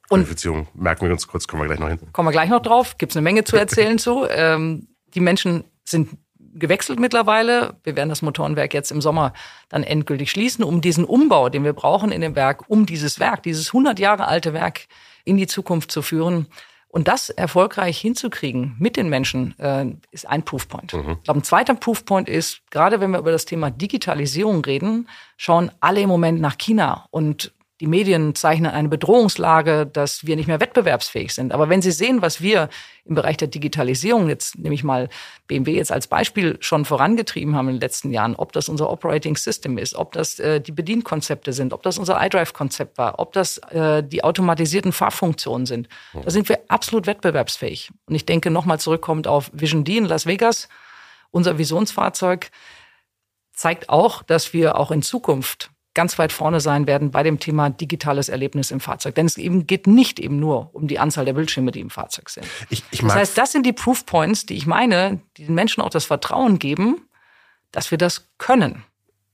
Und 0.08 0.20
Qualifizierung 0.20 0.68
merken 0.75 1.06
wir 1.06 1.12
uns 1.12 1.26
kurz, 1.26 1.46
kommen 1.46 1.62
wir 1.62 1.66
gleich 1.66 1.80
noch 1.80 1.88
hin. 1.88 2.12
Kommen 2.12 2.28
wir 2.28 2.32
gleich 2.32 2.50
noch 2.50 2.62
drauf, 2.62 2.99
gibt 2.99 3.12
es 3.12 3.16
eine 3.16 3.25
Menge 3.25 3.44
zu 3.44 3.56
erzählen 3.56 3.99
zu. 3.99 4.26
Ähm, 4.37 4.88
die 5.14 5.20
Menschen 5.20 5.64
sind 5.84 6.18
gewechselt 6.54 6.99
mittlerweile. 6.99 7.76
Wir 7.84 7.96
werden 7.96 8.08
das 8.08 8.23
Motorenwerk 8.23 8.75
jetzt 8.75 8.90
im 8.90 9.00
Sommer 9.00 9.32
dann 9.68 9.82
endgültig 9.82 10.30
schließen, 10.30 10.64
um 10.64 10.80
diesen 10.80 11.04
Umbau, 11.04 11.49
den 11.49 11.64
wir 11.64 11.73
brauchen 11.73 12.12
in 12.12 12.20
dem 12.20 12.37
Werk, 12.37 12.68
um 12.68 12.87
dieses 12.87 13.20
Werk, 13.20 13.42
dieses 13.42 13.68
100 13.68 13.99
Jahre 13.99 14.26
alte 14.26 14.52
Werk 14.52 14.87
in 15.25 15.37
die 15.37 15.46
Zukunft 15.46 15.90
zu 15.90 16.02
führen 16.02 16.46
Und 16.94 17.08
das 17.08 17.28
erfolgreich 17.28 17.99
hinzukriegen 17.99 18.76
mit 18.78 18.96
den 18.96 19.08
Menschen 19.08 19.58
äh, 19.58 19.87
ist 20.12 20.28
ein 20.28 20.44
Proofpoint. 20.44 20.92
Mhm. 20.92 21.16
Ich 21.18 21.25
glaube, 21.25 21.40
ein 21.40 21.42
zweiter 21.42 21.75
Proofpoint 21.75 22.28
ist, 22.28 22.61
gerade 22.70 23.00
wenn 23.00 23.11
wir 23.11 23.18
über 23.18 23.32
das 23.32 23.46
Thema 23.46 23.70
Digitalisierung 23.70 24.64
reden, 24.64 25.08
schauen 25.37 25.73
alle 25.80 26.02
im 26.02 26.08
Moment 26.08 26.40
nach 26.40 26.56
China 26.56 27.06
und 27.11 27.52
die 27.80 27.88
Medien 27.88 28.36
zeichnen 28.36 28.70
eine 28.70 28.88
Bedrohungslage, 28.88 29.84
dass 29.84 30.24
wir 30.24 30.36
nicht 30.36 30.46
mehr 30.46 30.60
wettbewerbsfähig 30.60 31.34
sind. 31.34 31.52
Aber 31.52 31.68
wenn 31.68 31.82
Sie 31.82 31.90
sehen, 31.90 32.22
was 32.22 32.40
wir 32.40 32.68
im 33.04 33.16
Bereich 33.16 33.36
der 33.36 33.48
Digitalisierung, 33.48 34.28
jetzt 34.28 34.56
nehme 34.56 34.76
ich 34.76 34.84
mal 34.84 35.08
BMW 35.48 35.74
jetzt 35.74 35.90
als 35.90 36.06
Beispiel, 36.06 36.56
schon 36.60 36.84
vorangetrieben 36.84 37.56
haben 37.56 37.68
in 37.68 37.74
den 37.74 37.80
letzten 37.80 38.12
Jahren, 38.12 38.36
ob 38.36 38.52
das 38.52 38.68
unser 38.68 38.90
Operating 38.90 39.36
System 39.36 39.76
ist, 39.76 39.96
ob 39.96 40.12
das 40.12 40.38
äh, 40.38 40.60
die 40.60 40.70
Bedienkonzepte 40.70 41.52
sind, 41.52 41.72
ob 41.72 41.82
das 41.82 41.98
unser 41.98 42.24
iDrive-Konzept 42.24 42.96
war, 42.96 43.18
ob 43.18 43.32
das 43.32 43.58
äh, 43.58 44.04
die 44.04 44.22
automatisierten 44.22 44.92
Fahrfunktionen 44.92 45.66
sind, 45.66 45.88
da 46.22 46.30
sind 46.30 46.48
wir 46.48 46.60
absolut 46.68 47.08
wettbewerbsfähig. 47.08 47.90
Und 48.06 48.14
ich 48.14 48.24
denke, 48.24 48.50
nochmal 48.50 48.78
zurückkommend 48.78 49.26
auf 49.26 49.50
Vision 49.52 49.84
D 49.84 49.96
in 49.96 50.04
Las 50.04 50.26
Vegas, 50.26 50.68
unser 51.32 51.58
Visionsfahrzeug 51.58 52.50
zeigt 53.52 53.88
auch, 53.88 54.22
dass 54.22 54.52
wir 54.52 54.78
auch 54.78 54.92
in 54.92 55.02
Zukunft 55.02 55.70
ganz 55.94 56.18
weit 56.18 56.32
vorne 56.32 56.60
sein 56.60 56.86
werden 56.86 57.10
bei 57.10 57.22
dem 57.22 57.38
Thema 57.38 57.70
digitales 57.70 58.28
Erlebnis 58.28 58.70
im 58.70 58.80
Fahrzeug. 58.80 59.14
Denn 59.14 59.26
es 59.26 59.36
eben 59.36 59.66
geht 59.66 59.86
nicht 59.86 60.18
eben 60.18 60.38
nur 60.38 60.74
um 60.74 60.88
die 60.88 60.98
Anzahl 60.98 61.24
der 61.24 61.32
Bildschirme, 61.32 61.70
die 61.70 61.80
im 61.80 61.90
Fahrzeug 61.90 62.28
sind. 62.28 62.46
Ich, 62.68 62.82
ich 62.90 63.00
das 63.00 63.14
heißt, 63.14 63.38
das 63.38 63.52
sind 63.52 63.64
die 63.64 63.72
Proof 63.72 64.04
Points, 64.04 64.44
die 64.46 64.54
ich 64.54 64.66
meine, 64.66 65.20
die 65.36 65.46
den 65.46 65.54
Menschen 65.54 65.82
auch 65.82 65.90
das 65.90 66.04
Vertrauen 66.04 66.58
geben, 66.58 67.08
dass 67.70 67.90
wir 67.90 67.98
das 67.98 68.28
können. 68.38 68.84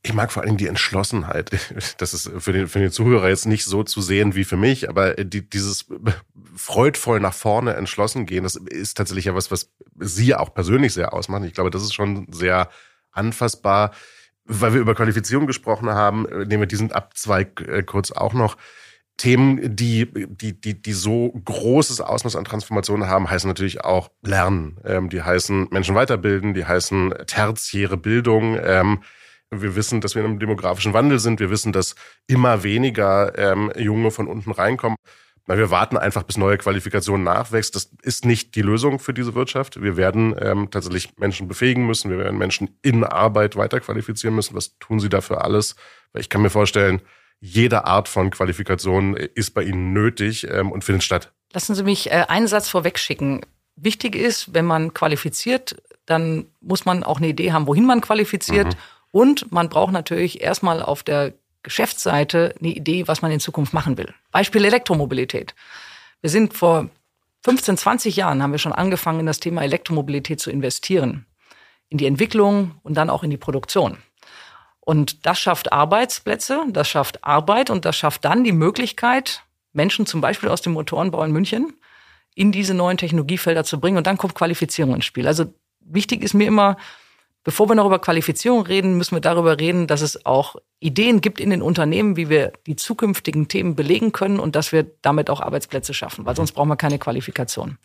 Ich 0.02 0.14
mag 0.14 0.33
vor 0.33 0.43
allem 0.43 0.57
die 0.57 0.67
Entschlossenheit. 0.67 1.50
Das 1.99 2.14
ist 2.14 2.31
für 2.38 2.52
den, 2.52 2.69
für 2.69 2.79
den 2.79 2.90
Zuhörer 2.90 3.29
jetzt 3.29 3.47
nicht 3.47 3.64
so 3.64 3.83
zu 3.83 4.00
sehen 4.00 4.35
wie 4.35 4.45
für 4.45 4.57
mich, 4.57 4.88
aber 4.88 5.14
die, 5.14 5.49
dieses 5.49 5.87
freudvoll 6.57 7.21
nach 7.21 7.35
vorne 7.35 7.75
entschlossen 7.75 8.26
gehen, 8.26 8.45
das 8.45 8.57
ist 8.57 8.97
tatsächlich 8.97 9.26
ja 9.26 9.35
was, 9.35 9.50
was 9.50 9.71
Sie 9.99 10.35
auch 10.35 10.55
persönlich 10.55 10.95
sehr 10.95 11.12
ausmachen. 11.12 11.45
Ich 11.45 11.52
glaube, 11.52 11.71
das 11.71 11.83
ist 11.83 11.93
schon 11.93 12.26
sehr 12.33 12.71
anfassbar 13.12 13.93
weil 14.50 14.75
wir 14.75 14.80
über 14.80 14.95
Qualifizierung 14.95 15.47
gesprochen 15.47 15.90
haben, 15.90 16.26
äh, 16.26 16.45
nehmen 16.45 16.62
wir 16.62 16.66
diesen 16.66 16.92
Abzweig 16.92 17.61
äh, 17.61 17.83
kurz 17.83 18.11
auch 18.11 18.35
noch. 18.35 18.57
Themen, 19.16 19.76
die, 19.76 20.09
die, 20.12 20.59
die, 20.59 20.80
die 20.80 20.92
so 20.92 21.30
großes 21.45 22.00
Ausmaß 22.00 22.37
an 22.37 22.45
Transformationen 22.45 23.07
haben, 23.07 23.28
heißen 23.28 23.49
natürlich 23.49 23.85
auch 23.85 24.11
Lernen. 24.23 24.78
Ähm, 24.85 25.11
die 25.11 25.23
heißen 25.23 25.69
Menschen 25.71 25.95
weiterbilden, 25.95 26.54
die 26.54 26.64
heißen 26.64 27.14
tertiäre 27.26 27.99
Bildung. 27.99 28.59
Ähm, 28.62 29.02
wir 29.50 29.76
wissen, 29.76 30.00
dass 30.00 30.14
wir 30.14 30.23
in 30.23 30.30
einem 30.30 30.38
demografischen 30.38 30.95
Wandel 30.95 31.19
sind. 31.19 31.38
Wir 31.38 31.50
wissen, 31.50 31.73
dass 31.73 31.97
immer 32.28 32.62
weniger 32.62 33.37
ähm, 33.38 33.71
Junge 33.76 34.11
von 34.11 34.26
unten 34.26 34.52
reinkommen. 34.52 34.97
Weil 35.50 35.59
wir 35.59 35.73
warten 35.73 35.97
einfach, 35.97 36.23
bis 36.23 36.37
neue 36.37 36.59
Qualifikationen 36.59 37.25
nachwächst. 37.25 37.75
Das 37.75 37.90
ist 38.02 38.25
nicht 38.25 38.54
die 38.54 38.62
Lösung 38.62 39.00
für 39.00 39.12
diese 39.12 39.35
Wirtschaft. 39.35 39.83
Wir 39.83 39.97
werden 39.97 40.33
ähm, 40.40 40.71
tatsächlich 40.71 41.19
Menschen 41.19 41.49
befähigen 41.49 41.88
müssen. 41.88 42.09
Wir 42.09 42.19
werden 42.19 42.38
Menschen 42.38 42.78
in 42.83 43.02
Arbeit 43.02 43.57
weiterqualifizieren 43.57 44.37
müssen. 44.37 44.54
Was 44.54 44.78
tun 44.78 45.00
sie 45.00 45.09
dafür 45.09 45.42
alles? 45.42 45.75
Weil 46.12 46.23
ich 46.23 46.28
kann 46.28 46.42
mir 46.42 46.50
vorstellen, 46.50 47.02
jede 47.40 47.85
Art 47.85 48.07
von 48.07 48.30
Qualifikation 48.30 49.16
ist 49.16 49.52
bei 49.52 49.64
Ihnen 49.64 49.92
nötig 49.92 50.47
ähm, 50.49 50.71
und 50.71 50.85
findet 50.85 51.02
statt. 51.02 51.33
Lassen 51.52 51.75
Sie 51.75 51.83
mich 51.83 52.12
äh, 52.12 52.26
einen 52.28 52.47
Satz 52.47 52.69
vorwegschicken. 52.69 53.40
Wichtig 53.75 54.14
ist, 54.14 54.54
wenn 54.54 54.66
man 54.66 54.95
qualifiziert, 54.95 55.83
dann 56.07 56.47
muss 56.61 56.85
man 56.85 57.02
auch 57.02 57.19
eine 57.19 57.26
Idee 57.26 57.50
haben, 57.50 57.66
wohin 57.66 57.87
man 57.87 58.00
qualifiziert. 58.00 58.69
Mhm. 58.69 58.78
Und 59.11 59.50
man 59.50 59.69
braucht 59.69 59.92
natürlich 59.92 60.42
erstmal 60.42 60.80
auf 60.80 61.02
der 61.02 61.33
Geschäftsseite 61.62 62.55
eine 62.59 62.70
Idee, 62.70 63.07
was 63.09 63.23
man 63.23 63.31
in 63.31 63.40
Zukunft 63.40 63.73
machen 63.73 63.99
will. 63.99 64.14
Beispiel 64.31 64.64
Elektromobilität. 64.64 65.55
Wir 66.20 66.31
sind 66.31 66.55
vor 66.55 66.88
15, 67.44 67.77
20 67.77 68.16
Jahren 68.16 68.42
haben 68.42 68.53
wir 68.53 68.59
schon 68.59 68.73
angefangen, 68.73 69.20
in 69.20 69.27
das 69.27 69.40
Thema 69.40 69.62
Elektromobilität 69.62 70.40
zu 70.40 70.51
investieren. 70.51 71.27
In 71.88 71.99
die 71.99 72.07
Entwicklung 72.07 72.79
und 72.83 72.94
dann 72.94 73.11
auch 73.11 73.23
in 73.23 73.31
die 73.31 73.37
Produktion. 73.37 73.99
Und 74.81 75.27
das 75.27 75.38
schafft 75.38 75.73
Arbeitsplätze, 75.73 76.64
das 76.68 76.88
schafft 76.88 77.25
Arbeit 77.25 77.70
und 77.70 77.85
das 77.85 77.96
schafft 77.96 78.25
dann 78.25 78.44
die 78.44 78.53
Möglichkeit, 78.53 79.42
Menschen 79.73 80.07
zum 80.07 80.20
Beispiel 80.20 80.49
aus 80.49 80.62
dem 80.62 80.73
Motorenbau 80.73 81.23
in 81.25 81.33
München 81.33 81.73
in 82.35 82.53
diese 82.53 82.75
neuen 82.75 82.96
Technologiefelder 82.96 83.64
zu 83.64 83.81
bringen. 83.81 83.99
Und 83.99 84.07
dann 84.07 84.16
kommt 84.16 84.35
Qualifizierung 84.35 84.94
ins 84.94 85.05
Spiel. 85.05 85.27
Also 85.27 85.53
wichtig 85.81 86.23
ist 86.23 86.35
mir 86.35 86.46
immer, 86.46 86.77
Bevor 87.42 87.68
wir 87.68 87.74
noch 87.74 87.87
über 87.87 87.98
Qualifizierung 87.98 88.62
reden, 88.62 88.98
müssen 88.98 89.16
wir 89.16 89.20
darüber 89.20 89.59
reden, 89.59 89.87
dass 89.87 90.03
es 90.03 90.26
auch 90.26 90.57
Ideen 90.79 91.22
gibt 91.22 91.40
in 91.40 91.50
den 91.50 91.62
Unternehmen, 91.62 92.16
wie 92.16 92.29
wir 92.29 92.53
die 92.66 92.76
zukünftigen 92.76 93.48
Themen 93.48 93.74
belegen 93.74 94.12
können 94.12 94.38
und 94.38 94.57
dass 94.57 94.72
wir 94.72 94.87
damit 95.00 95.31
auch 95.31 95.40
Arbeitsplätze 95.40 95.94
schaffen, 95.94 96.26
weil 96.26 96.37
sonst 96.37 96.53
brauchen 96.53 96.68
wir 96.68 96.76
keine 96.76 96.98
Qualifikation. 96.98 97.79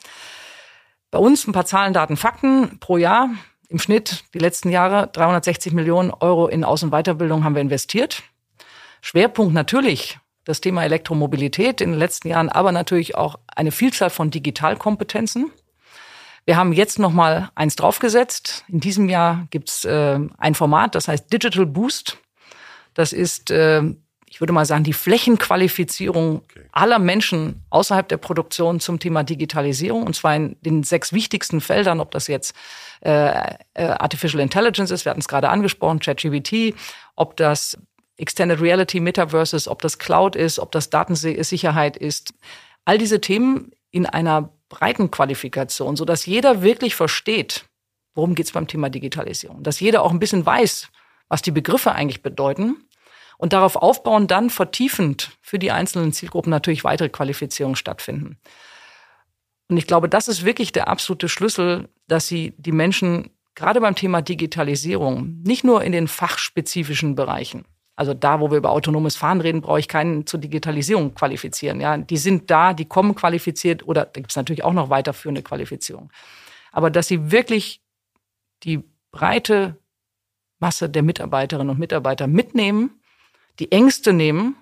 Bei 1.10 1.20
uns 1.20 1.48
ein 1.48 1.54
paar 1.54 1.66
Zahlen, 1.66 1.94
Daten, 1.94 2.18
Fakten 2.18 2.80
pro 2.80 2.98
Jahr. 2.98 3.30
Im 3.70 3.80
Schnitt 3.80 4.26
die 4.34 4.40
letzten 4.40 4.70
Jahre 4.70 5.08
360 5.08 5.74
Millionen 5.74 6.12
Euro 6.12 6.48
in 6.48 6.64
Aus- 6.66 6.84
und 6.84 6.92
Weiterbildung 6.92 7.44
haben 7.44 7.56
wir 7.56 7.62
investiert. 7.62 8.24
Schwerpunkt 9.02 9.54
natürlich 9.54 10.20
das 10.44 10.62
Thema 10.62 10.84
Elektromobilität 10.84 11.82
in 11.82 11.92
den 11.92 12.00
letzten 12.00 12.28
Jahren, 12.28 12.50
aber 12.50 12.72
natürlich 12.72 13.16
auch 13.16 13.40
eine 13.48 13.72
Vielzahl 13.72 14.10
von 14.10 14.30
Digitalkompetenzen. 14.30 15.52
Wir 16.46 16.58
haben 16.58 16.74
jetzt 16.74 17.00
noch 17.00 17.12
mal 17.12 17.50
eins 17.56 17.76
draufgesetzt. 17.76 18.64
In 18.68 18.80
diesem 18.80 19.10
Jahr 19.10 19.48
gibt's 19.50 19.84
äh, 19.84 20.20
ein 20.38 20.56
Format, 20.56 20.94
das 20.94 21.08
heißt 21.08 21.34
Digital 21.34 21.66
Boost. 21.66 22.18
Das 22.94 23.14
ist, 23.14 23.50
äh, 23.50 23.82
ich 24.28 24.42
würde 24.42 24.54
mal 24.54 24.66
sagen, 24.66 24.84
die 24.84 24.94
Flächenqualifizierung 24.94 26.38
okay. 26.38 26.68
aller 26.72 27.00
Menschen 27.00 27.66
außerhalb 27.72 28.08
der 28.08 28.18
Produktion 28.18 28.80
zum 28.80 29.00
Thema 29.00 29.24
Digitalisierung. 29.24 30.04
Und 30.04 30.16
zwar 30.16 30.36
in 30.36 30.56
den 30.62 30.84
sechs 30.84 31.14
wichtigsten 31.14 31.62
Feldern, 31.62 32.00
ob 32.00 32.12
das 32.12 32.28
jetzt 32.28 32.54
äh, 33.02 33.56
äh 33.74 33.88
Artificial 33.88 34.42
Intelligence 34.42 34.92
ist, 34.92 35.04
wir 35.04 35.10
hatten 35.10 35.22
es 35.22 35.28
gerade 35.28 35.50
angesprochen, 35.50 36.00
ChatGPT, 36.00 36.76
ob 37.16 37.38
das 37.38 37.76
Extended 38.18 38.62
Reality 38.62 39.00
Metaverses, 39.00 39.68
ob 39.68 39.82
das 39.82 39.98
Cloud 39.98 40.36
ist, 40.36 40.60
ob 40.60 40.72
das 40.72 40.92
Datensicherheit 40.92 41.98
ist. 41.98 42.34
All 42.86 43.00
diese 43.00 43.20
Themen 43.20 43.72
in 43.90 44.06
einer 44.06 44.52
breiten 44.70 45.12
Qualifikation, 45.12 45.96
so 45.96 46.06
dass 46.06 46.26
jeder 46.26 46.62
wirklich 46.62 46.96
versteht, 46.96 47.66
worum 48.14 48.36
geht 48.36 48.48
es 48.48 48.52
beim 48.52 48.68
Thema 48.68 48.90
Digitalisierung, 48.90 49.64
dass 49.64 49.80
jeder 49.80 50.04
auch 50.04 50.12
ein 50.12 50.20
bisschen 50.20 50.46
weiß, 50.46 50.90
was 51.28 51.42
die 51.42 51.52
Begriffe 51.52 51.92
eigentlich 51.92 52.22
bedeuten 52.22 52.78
und 53.38 53.54
darauf 53.54 53.76
aufbauen, 53.76 54.28
dann 54.28 54.50
vertiefend 54.50 55.32
für 55.42 55.60
die 55.60 55.72
einzelnen 55.72 56.14
Zielgruppen 56.14 56.50
natürlich 56.50 56.84
weitere 56.84 57.10
Qualifizierungen 57.10 57.76
stattfinden. 57.76 58.38
Und 59.68 59.78
ich 59.78 59.88
glaube, 59.88 60.10
das 60.10 60.28
ist 60.28 60.46
wirklich 60.46 60.72
der 60.72 60.88
absolute 60.88 61.28
Schlüssel, 61.28 61.90
dass 62.08 62.28
sie 62.28 62.54
die 62.58 62.72
Menschen 62.72 63.32
gerade 63.56 63.82
beim 63.82 63.96
Thema 63.96 64.22
Digitalisierung 64.22 65.42
nicht 65.44 65.64
nur 65.64 65.84
in 65.84 65.92
den 65.92 66.08
fachspezifischen 66.08 67.16
Bereichen, 67.16 67.66
also 67.96 68.14
da, 68.14 68.40
wo 68.42 68.52
wir 68.52 68.58
über 68.58 68.72
autonomes 68.72 69.16
Fahren 69.16 69.40
reden, 69.42 69.62
brauche 69.62 69.80
ich 69.80 69.88
keinen 69.88 70.28
zur 70.28 70.40
Digitalisierung 70.40 71.14
qualifizieren. 71.14 71.80
Ja, 71.80 71.98
die 71.98 72.18
sind 72.18 72.52
da, 72.52 72.74
die 72.74 72.86
kommen 72.86 73.16
qualifiziert 73.16 73.88
oder 73.88 74.06
da 74.06 74.20
gibt 74.20 74.32
es 74.32 74.36
natürlich 74.36 74.64
auch 74.64 74.74
noch 74.74 74.90
weiterführende 74.90 75.44
Qualifizierung. 75.44 76.12
Aber 76.72 76.90
dass 76.90 77.08
sie 77.08 77.32
wirklich 77.32 77.82
die 78.64 78.84
breite 79.12 79.78
Masse 80.60 80.90
der 80.90 81.04
Mitarbeiterinnen 81.04 81.70
und 81.70 81.80
Mitarbeiter 81.80 82.28
mitnehmen, 82.28 83.02
die 83.60 83.72
Ängste 83.72 84.12
nehmen 84.12 84.58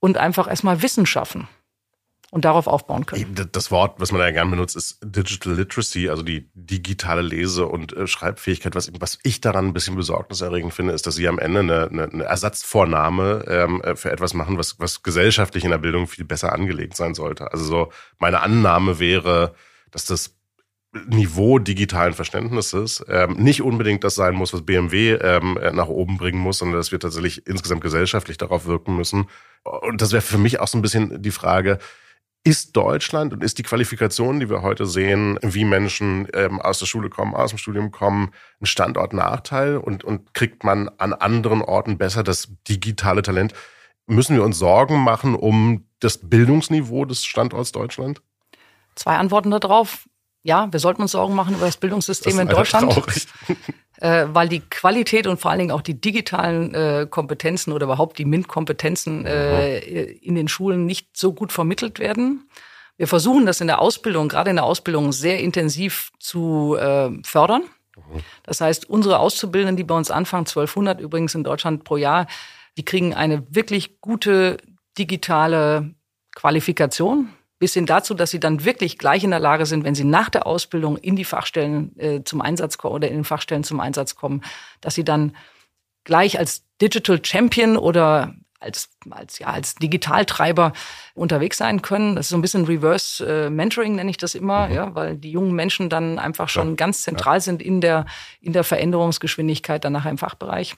und 0.00 0.16
einfach 0.16 0.48
erstmal 0.48 0.82
Wissen 0.82 1.04
schaffen 1.04 1.48
und 2.36 2.44
darauf 2.44 2.66
aufbauen 2.66 3.06
können. 3.06 3.48
Das 3.50 3.70
Wort, 3.70 3.98
was 3.98 4.12
man 4.12 4.20
ja 4.20 4.30
gerne 4.30 4.50
benutzt, 4.50 4.76
ist 4.76 4.98
Digital 5.02 5.54
Literacy, 5.54 6.10
also 6.10 6.22
die 6.22 6.50
digitale 6.52 7.22
Lese- 7.22 7.66
und 7.66 7.96
äh, 7.96 8.06
Schreibfähigkeit. 8.06 8.74
Was, 8.74 8.92
was 9.00 9.18
ich 9.22 9.40
daran 9.40 9.68
ein 9.68 9.72
bisschen 9.72 9.96
besorgniserregend 9.96 10.74
finde, 10.74 10.92
ist, 10.92 11.06
dass 11.06 11.14
sie 11.14 11.28
am 11.28 11.38
Ende 11.38 11.60
eine, 11.60 11.88
eine, 11.88 12.04
eine 12.04 12.24
Ersatzvornahme 12.24 13.46
ähm, 13.48 13.80
äh, 13.80 13.96
für 13.96 14.12
etwas 14.12 14.34
machen, 14.34 14.58
was, 14.58 14.78
was 14.78 15.02
gesellschaftlich 15.02 15.64
in 15.64 15.70
der 15.70 15.78
Bildung 15.78 16.08
viel 16.08 16.26
besser 16.26 16.52
angelegt 16.52 16.94
sein 16.94 17.14
sollte. 17.14 17.50
Also 17.50 17.64
so 17.64 17.92
meine 18.18 18.40
Annahme 18.40 18.98
wäre, 18.98 19.54
dass 19.90 20.04
das 20.04 20.36
Niveau 21.08 21.58
digitalen 21.58 22.12
Verständnisses 22.12 23.02
ähm, 23.08 23.36
nicht 23.38 23.62
unbedingt 23.62 24.04
das 24.04 24.14
sein 24.14 24.34
muss, 24.34 24.52
was 24.52 24.66
BMW 24.66 25.12
ähm, 25.12 25.56
äh, 25.56 25.72
nach 25.72 25.88
oben 25.88 26.18
bringen 26.18 26.38
muss, 26.38 26.58
sondern 26.58 26.76
dass 26.76 26.92
wir 26.92 27.00
tatsächlich 27.00 27.46
insgesamt 27.46 27.80
gesellschaftlich 27.80 28.36
darauf 28.36 28.66
wirken 28.66 28.94
müssen. 28.94 29.26
Und 29.62 30.02
das 30.02 30.12
wäre 30.12 30.20
für 30.20 30.38
mich 30.38 30.60
auch 30.60 30.68
so 30.68 30.76
ein 30.76 30.82
bisschen 30.82 31.22
die 31.22 31.30
Frage, 31.30 31.78
ist 32.46 32.76
Deutschland 32.76 33.32
und 33.32 33.42
ist 33.42 33.58
die 33.58 33.64
Qualifikation, 33.64 34.38
die 34.38 34.48
wir 34.48 34.62
heute 34.62 34.86
sehen, 34.86 35.36
wie 35.42 35.64
Menschen 35.64 36.28
ähm, 36.32 36.60
aus 36.60 36.78
der 36.78 36.86
Schule 36.86 37.10
kommen, 37.10 37.34
aus 37.34 37.50
dem 37.50 37.58
Studium 37.58 37.90
kommen, 37.90 38.30
ein 38.60 38.66
Standortnachteil 38.66 39.78
und, 39.78 40.04
und 40.04 40.32
kriegt 40.32 40.62
man 40.62 40.88
an 40.98 41.12
anderen 41.12 41.60
Orten 41.60 41.98
besser 41.98 42.22
das 42.22 42.48
digitale 42.68 43.22
Talent? 43.22 43.52
Müssen 44.06 44.36
wir 44.36 44.44
uns 44.44 44.60
Sorgen 44.60 45.02
machen 45.02 45.34
um 45.34 45.86
das 45.98 46.18
Bildungsniveau 46.18 47.04
des 47.04 47.24
Standorts 47.24 47.72
Deutschland? 47.72 48.22
Zwei 48.94 49.16
Antworten 49.16 49.50
darauf. 49.50 50.08
Ja, 50.46 50.72
wir 50.72 50.78
sollten 50.78 51.02
uns 51.02 51.10
Sorgen 51.10 51.34
machen 51.34 51.56
über 51.56 51.66
das 51.66 51.76
Bildungssystem 51.76 52.36
das 52.36 52.40
in 52.40 52.48
Deutschland. 52.48 52.92
Traurig 52.92 53.26
äh, 54.00 54.26
weil 54.32 54.48
die 54.48 54.60
Qualität 54.60 55.26
und 55.26 55.40
vor 55.40 55.50
allen 55.50 55.58
Dingen 55.58 55.70
auch 55.72 55.82
die 55.82 56.00
digitalen 56.00 56.72
äh, 56.72 57.08
Kompetenzen 57.10 57.72
oder 57.72 57.86
überhaupt 57.86 58.16
die 58.18 58.24
MINT-Kompetenzen 58.24 59.26
äh, 59.26 59.78
in 59.80 60.36
den 60.36 60.46
Schulen 60.46 60.86
nicht 60.86 61.16
so 61.16 61.32
gut 61.32 61.50
vermittelt 61.50 61.98
werden. 61.98 62.48
Wir 62.96 63.08
versuchen 63.08 63.44
das 63.44 63.60
in 63.60 63.66
der 63.66 63.80
Ausbildung, 63.80 64.28
gerade 64.28 64.50
in 64.50 64.56
der 64.56 64.64
Ausbildung, 64.64 65.10
sehr 65.10 65.40
intensiv 65.40 66.12
zu 66.20 66.76
äh, 66.78 67.10
fördern. 67.24 67.64
Das 68.44 68.60
heißt, 68.60 68.88
unsere 68.88 69.18
Auszubildenden, 69.18 69.76
die 69.76 69.82
bei 69.82 69.96
uns 69.96 70.12
anfangen, 70.12 70.46
1200 70.46 71.00
übrigens 71.00 71.34
in 71.34 71.42
Deutschland 71.42 71.82
pro 71.82 71.96
Jahr, 71.96 72.28
die 72.76 72.84
kriegen 72.84 73.14
eine 73.14 73.42
wirklich 73.52 74.00
gute 74.00 74.58
digitale 74.96 75.94
Qualifikation 76.36 77.30
bis 77.58 77.74
hin 77.74 77.86
dazu, 77.86 78.14
dass 78.14 78.30
sie 78.30 78.40
dann 78.40 78.64
wirklich 78.64 78.98
gleich 78.98 79.24
in 79.24 79.30
der 79.30 79.40
Lage 79.40 79.66
sind, 79.66 79.84
wenn 79.84 79.94
sie 79.94 80.04
nach 80.04 80.28
der 80.28 80.46
Ausbildung 80.46 80.96
in 80.98 81.16
die 81.16 81.24
Fachstellen 81.24 81.98
äh, 81.98 82.22
zum 82.22 82.40
Einsatz 82.40 82.78
kommen 82.78 82.94
oder 82.94 83.08
in 83.08 83.14
den 83.14 83.24
Fachstellen 83.24 83.64
zum 83.64 83.80
Einsatz 83.80 84.14
kommen, 84.14 84.42
dass 84.80 84.94
sie 84.94 85.04
dann 85.04 85.34
gleich 86.04 86.38
als 86.38 86.64
Digital 86.80 87.24
Champion 87.24 87.76
oder 87.76 88.34
als, 88.60 88.90
als, 89.10 89.38
ja, 89.38 89.48
als 89.48 89.74
Digitaltreiber 89.76 90.72
unterwegs 91.14 91.58
sein 91.58 91.82
können. 91.82 92.16
Das 92.16 92.26
ist 92.26 92.30
so 92.30 92.36
ein 92.36 92.42
bisschen 92.42 92.64
Reverse 92.64 93.46
äh, 93.46 93.50
Mentoring, 93.50 93.96
nenne 93.96 94.10
ich 94.10 94.16
das 94.16 94.34
immer, 94.34 94.68
mhm. 94.68 94.74
ja, 94.74 94.94
weil 94.94 95.16
die 95.16 95.30
jungen 95.30 95.52
Menschen 95.52 95.88
dann 95.88 96.18
einfach 96.18 96.48
schon 96.48 96.70
ja. 96.70 96.74
ganz 96.74 97.02
zentral 97.02 97.36
ja. 97.36 97.40
sind 97.40 97.62
in 97.62 97.80
der, 97.80 98.06
in 98.40 98.52
der 98.52 98.64
Veränderungsgeschwindigkeit 98.64 99.84
dann 99.84 99.92
nachher 99.92 100.10
im 100.10 100.18
Fachbereich. 100.18 100.74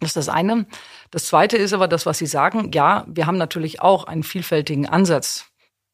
Das 0.00 0.10
ist 0.10 0.16
das 0.16 0.28
eine. 0.30 0.66
Das 1.10 1.26
zweite 1.26 1.58
ist 1.58 1.74
aber 1.74 1.86
das, 1.86 2.06
was 2.06 2.18
Sie 2.18 2.26
sagen. 2.26 2.70
Ja, 2.72 3.04
wir 3.06 3.26
haben 3.26 3.36
natürlich 3.36 3.82
auch 3.82 4.04
einen 4.04 4.22
vielfältigen 4.22 4.88
Ansatz 4.88 5.49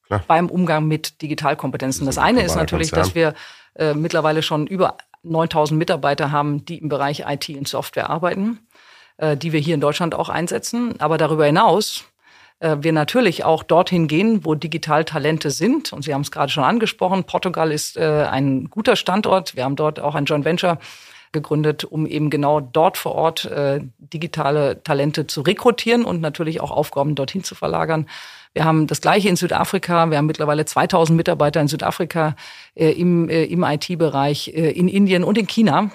Klar. 0.07 0.25
beim 0.27 0.49
Umgang 0.49 0.87
mit 0.87 1.23
Digitalkompetenzen. 1.23 2.07
Das, 2.07 2.16
das 2.16 2.25
eine 2.25 2.42
ist 2.42 2.57
natürlich, 2.57 2.90
Konzern. 2.90 3.05
dass 3.05 3.14
wir 3.14 3.35
äh, 3.75 3.95
mittlerweile 3.95 4.42
schon 4.42 4.66
über 4.66 4.97
9000 5.23 5.79
Mitarbeiter 5.79 6.31
haben, 6.31 6.64
die 6.64 6.79
im 6.79 6.88
Bereich 6.88 7.25
IT 7.27 7.49
und 7.51 7.66
Software 7.66 8.11
arbeiten 8.11 8.61
äh, 9.19 9.37
die 9.37 9.53
wir 9.53 9.61
hier 9.61 9.75
in 9.75 9.81
Deutschland 9.81 10.14
auch 10.14 10.29
einsetzen. 10.29 11.01
Aber 11.01 11.19
darüber 11.19 11.47
hinaus 11.47 12.05
äh, 12.61 12.77
wir 12.81 12.92
natürlich 12.92 13.45
auch 13.45 13.62
dorthin 13.62 14.09
gehen, 14.09 14.45
wo 14.45 14.55
Digitaltalente 14.55 15.51
sind. 15.51 15.92
Und 15.92 16.03
Sie 16.03 16.14
haben 16.14 16.23
es 16.23 16.31
gerade 16.31 16.51
schon 16.51 16.64
angesprochen, 16.64 17.25
Portugal 17.25 17.73
ist 17.73 17.97
äh, 17.97 18.27
ein 18.31 18.71
guter 18.71 18.97
Standort. 18.97 19.57
Wir 19.57 19.64
haben 19.64 19.77
dort 19.77 20.01
auch 20.01 20.14
ein 20.14 20.25
Joint 20.25 20.45
Venture 20.45 20.79
gegründet, 21.33 21.85
um 21.85 22.07
eben 22.07 22.31
genau 22.31 22.61
dort 22.61 22.97
vor 22.97 23.14
Ort 23.14 23.45
äh, 23.47 23.81
digitale 23.99 24.83
Talente 24.83 25.27
zu 25.27 25.42
rekrutieren 25.42 26.05
und 26.05 26.21
natürlich 26.21 26.61
auch 26.61 26.71
Aufgaben 26.71 27.14
dorthin 27.14 27.45
zu 27.45 27.55
verlagern. 27.55 28.07
Wir 28.57 28.64
haben 28.64 28.87
das 28.87 29.03
Gleiche 29.03 29.29
in 29.29 29.37
Südafrika. 29.37 30.11
Wir 30.11 30.16
haben 30.16 30.25
mittlerweile 30.25 30.64
2000 30.64 31.14
Mitarbeiter 31.14 31.61
in 31.61 31.69
Südafrika 31.69 32.37
äh, 32.75 32.90
im, 32.90 33.29
äh, 33.29 33.45
im 33.45 33.62
IT-Bereich, 33.62 34.49
äh, 34.49 34.71
in 34.71 34.88
Indien 34.88 35.25
und 35.25 35.37
in 35.37 35.47
China. 35.47 35.90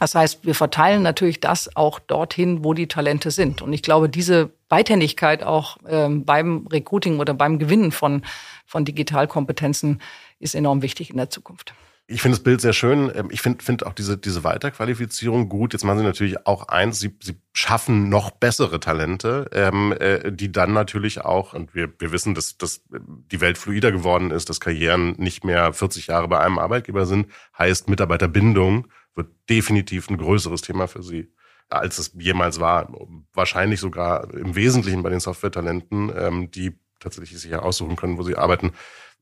Das 0.00 0.16
heißt, 0.16 0.44
wir 0.44 0.56
verteilen 0.56 1.04
natürlich 1.04 1.38
das 1.38 1.76
auch 1.76 2.00
dorthin, 2.00 2.64
wo 2.64 2.74
die 2.74 2.88
Talente 2.88 3.30
sind. 3.30 3.62
Und 3.62 3.72
ich 3.72 3.82
glaube, 3.82 4.08
diese 4.08 4.50
Beidhändigkeit 4.68 5.44
auch 5.44 5.76
ähm, 5.86 6.24
beim 6.24 6.66
Recruiting 6.66 7.20
oder 7.20 7.32
beim 7.32 7.60
Gewinnen 7.60 7.92
von, 7.92 8.22
von 8.66 8.84
Digitalkompetenzen 8.84 10.02
ist 10.40 10.56
enorm 10.56 10.82
wichtig 10.82 11.10
in 11.10 11.16
der 11.16 11.30
Zukunft. 11.30 11.74
Ich 12.08 12.20
finde 12.20 12.36
das 12.36 12.42
Bild 12.42 12.60
sehr 12.60 12.72
schön. 12.72 13.10
Ähm, 13.14 13.28
ich 13.30 13.40
finde 13.40 13.64
find 13.64 13.86
auch 13.86 13.92
diese, 13.92 14.18
diese 14.18 14.44
Weiterqualifizierung 14.44 15.48
gut. 15.48 15.72
Jetzt 15.72 15.84
machen 15.84 15.98
Sie 15.98 16.04
natürlich 16.04 16.46
auch 16.46 16.68
eins, 16.68 16.98
Sie, 17.00 17.16
Sie 17.22 17.40
schaffen 17.52 18.08
noch 18.08 18.30
bessere 18.30 18.80
Talente, 18.80 19.48
ähm, 19.52 19.94
äh, 19.98 20.32
die 20.32 20.52
dann 20.52 20.72
natürlich 20.72 21.20
auch, 21.22 21.54
und 21.54 21.74
wir, 21.74 21.92
wir 21.98 22.12
wissen, 22.12 22.34
dass, 22.34 22.58
dass 22.58 22.82
die 22.90 23.40
Welt 23.40 23.56
fluider 23.56 23.92
geworden 23.92 24.30
ist, 24.30 24.48
dass 24.48 24.60
Karrieren 24.60 25.12
nicht 25.18 25.44
mehr 25.44 25.72
40 25.72 26.08
Jahre 26.08 26.28
bei 26.28 26.40
einem 26.40 26.58
Arbeitgeber 26.58 27.06
sind, 27.06 27.28
heißt 27.56 27.88
Mitarbeiterbindung 27.88 28.88
wird 29.14 29.28
definitiv 29.48 30.08
ein 30.08 30.16
größeres 30.16 30.62
Thema 30.62 30.88
für 30.88 31.02
sie, 31.02 31.32
als 31.68 31.98
es 31.98 32.12
jemals 32.18 32.60
war. 32.60 32.92
Wahrscheinlich 33.32 33.80
sogar 33.80 34.32
im 34.34 34.54
Wesentlichen 34.54 35.02
bei 35.02 35.10
den 35.10 35.20
Software-Talenten, 35.20 36.12
ähm, 36.16 36.50
die 36.50 36.78
tatsächlich 37.00 37.40
sich 37.40 37.50
ja 37.50 37.60
aussuchen 37.60 37.96
können, 37.96 38.18
wo 38.18 38.22
sie 38.22 38.36
arbeiten. 38.36 38.72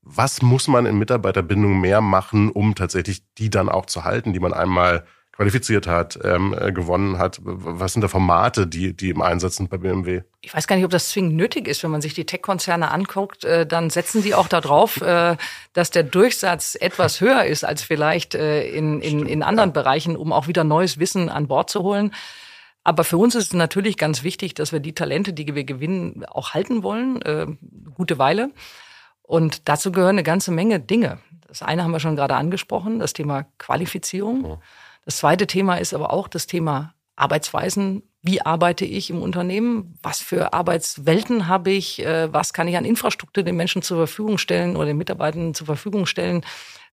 Was 0.03 0.41
muss 0.41 0.67
man 0.67 0.85
in 0.85 0.97
Mitarbeiterbindung 0.97 1.79
mehr 1.79 2.01
machen, 2.01 2.49
um 2.49 2.75
tatsächlich 2.75 3.21
die 3.37 3.49
dann 3.49 3.69
auch 3.69 3.85
zu 3.85 4.03
halten, 4.03 4.33
die 4.33 4.39
man 4.39 4.53
einmal 4.53 5.05
qualifiziert 5.41 5.87
hat, 5.87 6.19
ähm, 6.23 6.55
äh, 6.59 6.71
gewonnen 6.71 7.17
hat. 7.17 7.39
Was 7.41 7.93
sind 7.93 8.01
da 8.01 8.07
Formate, 8.07 8.67
die, 8.67 8.95
die 8.95 9.09
im 9.09 9.21
Einsatz 9.21 9.55
sind 9.55 9.71
bei 9.71 9.77
BMW? 9.77 10.21
Ich 10.41 10.53
weiß 10.53 10.67
gar 10.67 10.75
nicht, 10.75 10.85
ob 10.85 10.91
das 10.91 11.09
zwingend 11.09 11.35
nötig 11.35 11.67
ist. 11.67 11.81
Wenn 11.81 11.89
man 11.91 12.01
sich 12.01 12.13
die 12.13 12.25
Tech-Konzerne 12.25 12.91
anguckt, 12.91 13.43
äh, 13.43 13.65
dann 13.65 13.89
setzen 13.89 14.21
sie 14.21 14.35
auch 14.35 14.47
darauf, 14.47 15.01
äh, 15.01 15.37
dass 15.73 15.89
der 15.89 16.03
Durchsatz 16.03 16.77
etwas 16.79 17.21
höher 17.21 17.45
ist 17.45 17.63
als 17.63 17.81
vielleicht 17.81 18.35
äh, 18.35 18.69
in, 18.69 19.01
in, 19.01 19.25
in 19.25 19.41
anderen 19.41 19.69
ja. 19.69 19.73
Bereichen, 19.73 20.15
um 20.15 20.31
auch 20.33 20.47
wieder 20.47 20.63
neues 20.63 20.99
Wissen 20.99 21.29
an 21.29 21.47
Bord 21.47 21.69
zu 21.69 21.81
holen. 21.81 22.13
Aber 22.83 23.03
für 23.03 23.17
uns 23.17 23.35
ist 23.35 23.47
es 23.47 23.53
natürlich 23.53 23.97
ganz 23.97 24.23
wichtig, 24.23 24.53
dass 24.53 24.71
wir 24.71 24.79
die 24.79 24.93
Talente, 24.93 25.33
die 25.33 25.55
wir 25.55 25.63
gewinnen, 25.63 26.25
auch 26.25 26.53
halten 26.53 26.83
wollen, 26.83 27.21
äh, 27.21 27.47
gute 27.95 28.17
Weile. 28.17 28.51
Und 29.31 29.69
dazu 29.69 29.93
gehören 29.93 30.15
eine 30.15 30.23
ganze 30.23 30.51
Menge 30.51 30.81
Dinge. 30.81 31.19
Das 31.47 31.61
eine 31.61 31.85
haben 31.85 31.91
wir 31.91 32.01
schon 32.01 32.17
gerade 32.17 32.35
angesprochen, 32.35 32.99
das 32.99 33.13
Thema 33.13 33.45
Qualifizierung. 33.59 34.43
Ja. 34.45 34.59
Das 35.05 35.19
zweite 35.19 35.47
Thema 35.47 35.77
ist 35.77 35.93
aber 35.93 36.11
auch 36.11 36.27
das 36.27 36.47
Thema 36.47 36.95
Arbeitsweisen. 37.15 38.03
Wie 38.21 38.41
arbeite 38.41 38.83
ich 38.83 39.09
im 39.09 39.21
Unternehmen? 39.21 39.97
Was 40.03 40.19
für 40.19 40.51
Arbeitswelten 40.51 41.47
habe 41.47 41.71
ich? 41.71 42.05
Äh, 42.05 42.33
was 42.33 42.51
kann 42.51 42.67
ich 42.67 42.75
an 42.75 42.83
Infrastruktur 42.83 43.41
den 43.41 43.55
Menschen 43.55 43.81
zur 43.81 43.99
Verfügung 43.99 44.37
stellen 44.37 44.75
oder 44.75 44.87
den 44.87 44.97
Mitarbeitern 44.97 45.53
zur 45.53 45.65
Verfügung 45.65 46.07
stellen, 46.07 46.43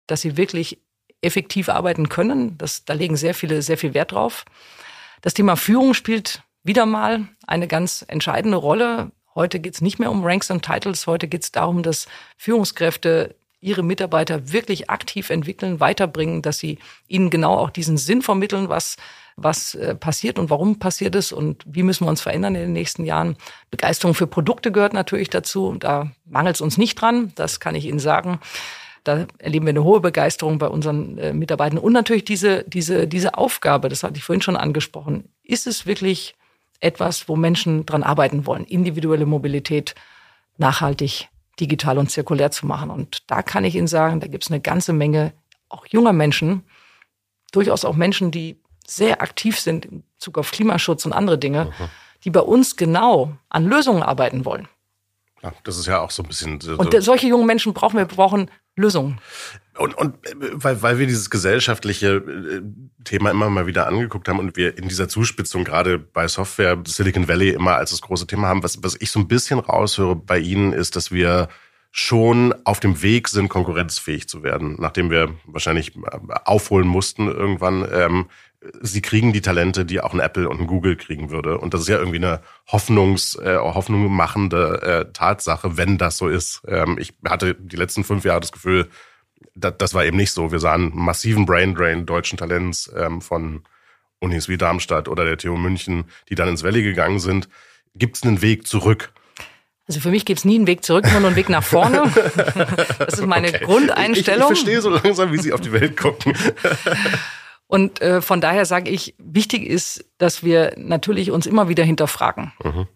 dass 0.05 0.21
sie 0.21 0.37
wirklich 0.37 0.79
effektiv 1.23 1.69
arbeiten 1.69 2.07
können? 2.07 2.55
Das, 2.59 2.85
da 2.85 2.93
legen 2.93 3.17
sehr 3.17 3.33
viele, 3.33 3.63
sehr 3.63 3.79
viel 3.79 3.95
Wert 3.95 4.11
drauf. 4.11 4.45
Das 5.23 5.33
Thema 5.33 5.55
Führung 5.55 5.95
spielt 5.95 6.43
wieder 6.61 6.85
mal 6.85 7.29
eine 7.47 7.67
ganz 7.67 8.05
entscheidende 8.07 8.57
Rolle. 8.57 9.11
Heute 9.37 9.59
geht 9.59 9.75
es 9.75 9.81
nicht 9.81 9.99
mehr 9.99 10.09
um 10.09 10.25
Ranks 10.25 10.49
und 10.49 10.65
Titles. 10.65 11.05
Heute 11.05 11.27
geht 11.27 11.43
es 11.43 11.51
darum, 11.51 11.83
dass 11.83 12.07
Führungskräfte 12.37 13.35
ihre 13.61 13.83
Mitarbeiter 13.83 14.51
wirklich 14.51 14.89
aktiv 14.89 15.29
entwickeln, 15.29 15.79
weiterbringen, 15.79 16.41
dass 16.41 16.57
sie 16.57 16.79
ihnen 17.07 17.29
genau 17.29 17.55
auch 17.55 17.69
diesen 17.69 17.97
Sinn 17.97 18.23
vermitteln, 18.23 18.67
was 18.67 18.97
was 19.35 19.75
äh, 19.75 19.93
passiert 19.93 20.39
und 20.39 20.49
warum 20.49 20.79
passiert 20.79 21.13
es 21.13 21.31
und 21.31 21.63
wie 21.67 21.83
müssen 21.83 22.05
wir 22.05 22.09
uns 22.09 22.21
verändern 22.21 22.55
in 22.55 22.61
den 22.61 22.73
nächsten 22.73 23.05
Jahren. 23.05 23.37
Begeisterung 23.69 24.15
für 24.15 24.25
Produkte 24.25 24.71
gehört 24.71 24.93
natürlich 24.93 25.29
dazu. 25.29 25.75
Da 25.79 26.11
mangelt 26.25 26.55
es 26.55 26.61
uns 26.61 26.79
nicht 26.79 26.99
dran, 26.99 27.31
das 27.35 27.59
kann 27.59 27.75
ich 27.75 27.85
Ihnen 27.85 27.99
sagen. 27.99 28.39
Da 29.03 29.27
erleben 29.37 29.67
wir 29.67 29.69
eine 29.69 29.83
hohe 29.83 30.01
Begeisterung 30.01 30.57
bei 30.57 30.67
unseren 30.67 31.19
äh, 31.19 31.33
Mitarbeitern. 31.33 31.77
Und 31.77 31.93
natürlich 31.93 32.25
diese, 32.25 32.63
diese, 32.63 33.07
diese 33.07 33.37
Aufgabe, 33.37 33.89
das 33.89 34.01
hatte 34.01 34.17
ich 34.17 34.23
vorhin 34.23 34.41
schon 34.41 34.57
angesprochen. 34.57 35.29
Ist 35.43 35.67
es 35.67 35.85
wirklich 35.85 36.33
etwas, 36.79 37.27
wo 37.27 37.35
Menschen 37.35 37.85
dran 37.85 38.03
arbeiten 38.03 38.45
wollen? 38.45 38.65
Individuelle 38.65 39.25
Mobilität 39.25 39.95
nachhaltig 40.57 41.29
digital 41.59 41.97
und 41.97 42.11
zirkulär 42.11 42.51
zu 42.51 42.65
machen. 42.65 42.89
Und 42.89 43.23
da 43.27 43.41
kann 43.41 43.63
ich 43.63 43.75
Ihnen 43.75 43.87
sagen, 43.87 44.19
da 44.19 44.27
gibt 44.27 44.43
es 44.43 44.51
eine 44.51 44.61
ganze 44.61 44.93
Menge 44.93 45.33
auch 45.69 45.85
junger 45.87 46.13
Menschen, 46.13 46.63
durchaus 47.51 47.85
auch 47.85 47.95
Menschen, 47.95 48.31
die 48.31 48.61
sehr 48.85 49.21
aktiv 49.21 49.59
sind 49.59 49.85
in 49.85 50.03
Bezug 50.17 50.37
auf 50.37 50.51
Klimaschutz 50.51 51.05
und 51.05 51.13
andere 51.13 51.37
Dinge, 51.37 51.65
mhm. 51.65 51.89
die 52.23 52.29
bei 52.29 52.39
uns 52.39 52.75
genau 52.75 53.35
an 53.49 53.65
Lösungen 53.65 54.03
arbeiten 54.03 54.45
wollen. 54.45 54.67
Ja, 55.43 55.53
das 55.63 55.77
ist 55.77 55.85
ja 55.85 56.01
auch 56.01 56.11
so 56.11 56.23
ein 56.23 56.27
bisschen. 56.27 56.61
So 56.61 56.77
und 56.77 56.95
solche 57.03 57.27
jungen 57.27 57.45
Menschen 57.45 57.73
brauchen 57.73 57.97
wir, 57.97 58.05
brauchen 58.05 58.49
Lösungen. 58.75 59.19
Und, 59.77 59.95
und 59.95 60.15
weil, 60.53 60.81
weil 60.81 60.99
wir 60.99 61.07
dieses 61.07 61.29
gesellschaftliche 61.29 62.15
äh, 62.15 62.61
Thema 63.03 63.31
immer 63.31 63.49
mal 63.49 63.67
wieder 63.67 63.87
angeguckt 63.87 64.27
haben 64.27 64.39
und 64.39 64.57
wir 64.57 64.77
in 64.77 64.87
dieser 64.87 65.07
Zuspitzung 65.07 65.63
gerade 65.63 65.99
bei 65.99 66.27
Software 66.27 66.81
Silicon 66.85 67.27
Valley 67.27 67.49
immer 67.49 67.75
als 67.75 67.91
das 67.91 68.01
große 68.01 68.27
Thema 68.27 68.47
haben, 68.47 68.63
was, 68.63 68.83
was 68.83 68.95
ich 68.99 69.11
so 69.11 69.19
ein 69.19 69.27
bisschen 69.27 69.59
raushöre 69.59 70.15
bei 70.15 70.39
Ihnen 70.39 70.73
ist, 70.73 70.95
dass 70.95 71.11
wir 71.11 71.47
schon 71.91 72.53
auf 72.63 72.79
dem 72.79 73.01
Weg 73.01 73.27
sind, 73.27 73.49
konkurrenzfähig 73.49 74.27
zu 74.27 74.43
werden, 74.43 74.75
nachdem 74.79 75.09
wir 75.09 75.29
wahrscheinlich 75.45 75.95
äh, 75.95 76.19
aufholen 76.45 76.87
mussten 76.87 77.27
irgendwann. 77.27 77.87
Ähm, 77.91 78.27
sie 78.81 79.01
kriegen 79.01 79.33
die 79.33 79.41
Talente, 79.41 79.85
die 79.85 80.01
auch 80.01 80.13
ein 80.13 80.19
Apple 80.19 80.49
und 80.49 80.59
ein 80.59 80.67
Google 80.67 80.95
kriegen 80.95 81.29
würde. 81.29 81.57
Und 81.57 81.73
das 81.73 81.81
ist 81.81 81.87
ja 81.87 81.97
irgendwie 81.97 82.17
eine 82.17 82.41
Hoffnungs, 82.67 83.35
äh, 83.35 83.57
Hoffnung 83.57 84.11
machende 84.11 84.81
äh, 84.81 85.11
Tatsache, 85.13 85.77
wenn 85.77 85.97
das 85.97 86.17
so 86.17 86.27
ist. 86.27 86.61
Ähm, 86.67 86.97
ich 86.99 87.13
hatte 87.27 87.55
die 87.55 87.75
letzten 87.75 88.03
fünf 88.03 88.25
Jahre 88.25 88.41
das 88.41 88.51
Gefühl, 88.51 88.89
das, 89.57 89.73
das 89.77 89.93
war 89.93 90.05
eben 90.05 90.17
nicht 90.17 90.31
so. 90.31 90.51
Wir 90.51 90.59
sahen 90.59 90.91
massiven 90.93 91.45
Braindrain 91.45 92.05
deutschen 92.05 92.37
Talents 92.37 92.91
ähm, 92.95 93.21
von 93.21 93.63
Unis 94.19 94.47
wie 94.47 94.57
Darmstadt 94.57 95.07
oder 95.07 95.25
der 95.25 95.37
TU 95.37 95.57
München, 95.57 96.05
die 96.29 96.35
dann 96.35 96.49
ins 96.49 96.63
Valley 96.63 96.83
gegangen 96.83 97.19
sind. 97.19 97.49
Gibt 97.95 98.17
es 98.17 98.23
einen 98.23 98.41
Weg 98.41 98.67
zurück? 98.67 99.11
Also 99.87 100.01
für 100.01 100.09
mich 100.09 100.25
gibt 100.25 100.39
es 100.39 100.45
nie 100.45 100.55
einen 100.55 100.67
Weg 100.67 100.83
zurück, 100.83 101.05
nur 101.05 101.25
einen 101.25 101.35
Weg 101.35 101.49
nach 101.49 101.63
vorne. 101.63 102.03
Das 102.99 103.19
ist 103.19 103.25
meine 103.25 103.47
okay. 103.47 103.63
Grundeinstellung. 103.63 104.51
Ich, 104.51 104.59
ich, 104.59 104.65
verstehe 104.65 104.81
so 104.81 104.89
langsam, 104.89 105.31
wie 105.31 105.37
Sie 105.37 105.53
auf 105.53 105.61
die 105.61 105.71
Welt 105.71 105.95
gucken. 105.95 106.33
Und 107.67 108.01
äh, 108.01 108.21
von 108.21 108.41
daher 108.41 108.65
sage 108.65 108.89
ich, 108.89 109.15
wichtig 109.17 109.65
ist, 109.65 110.05
dass 110.17 110.43
wir 110.43 110.73
natürlich 110.77 111.31
uns 111.31 111.45
immer 111.45 111.69
wieder 111.69 111.83
hinterfragen. 111.83 112.53
Mhm. 112.63 112.87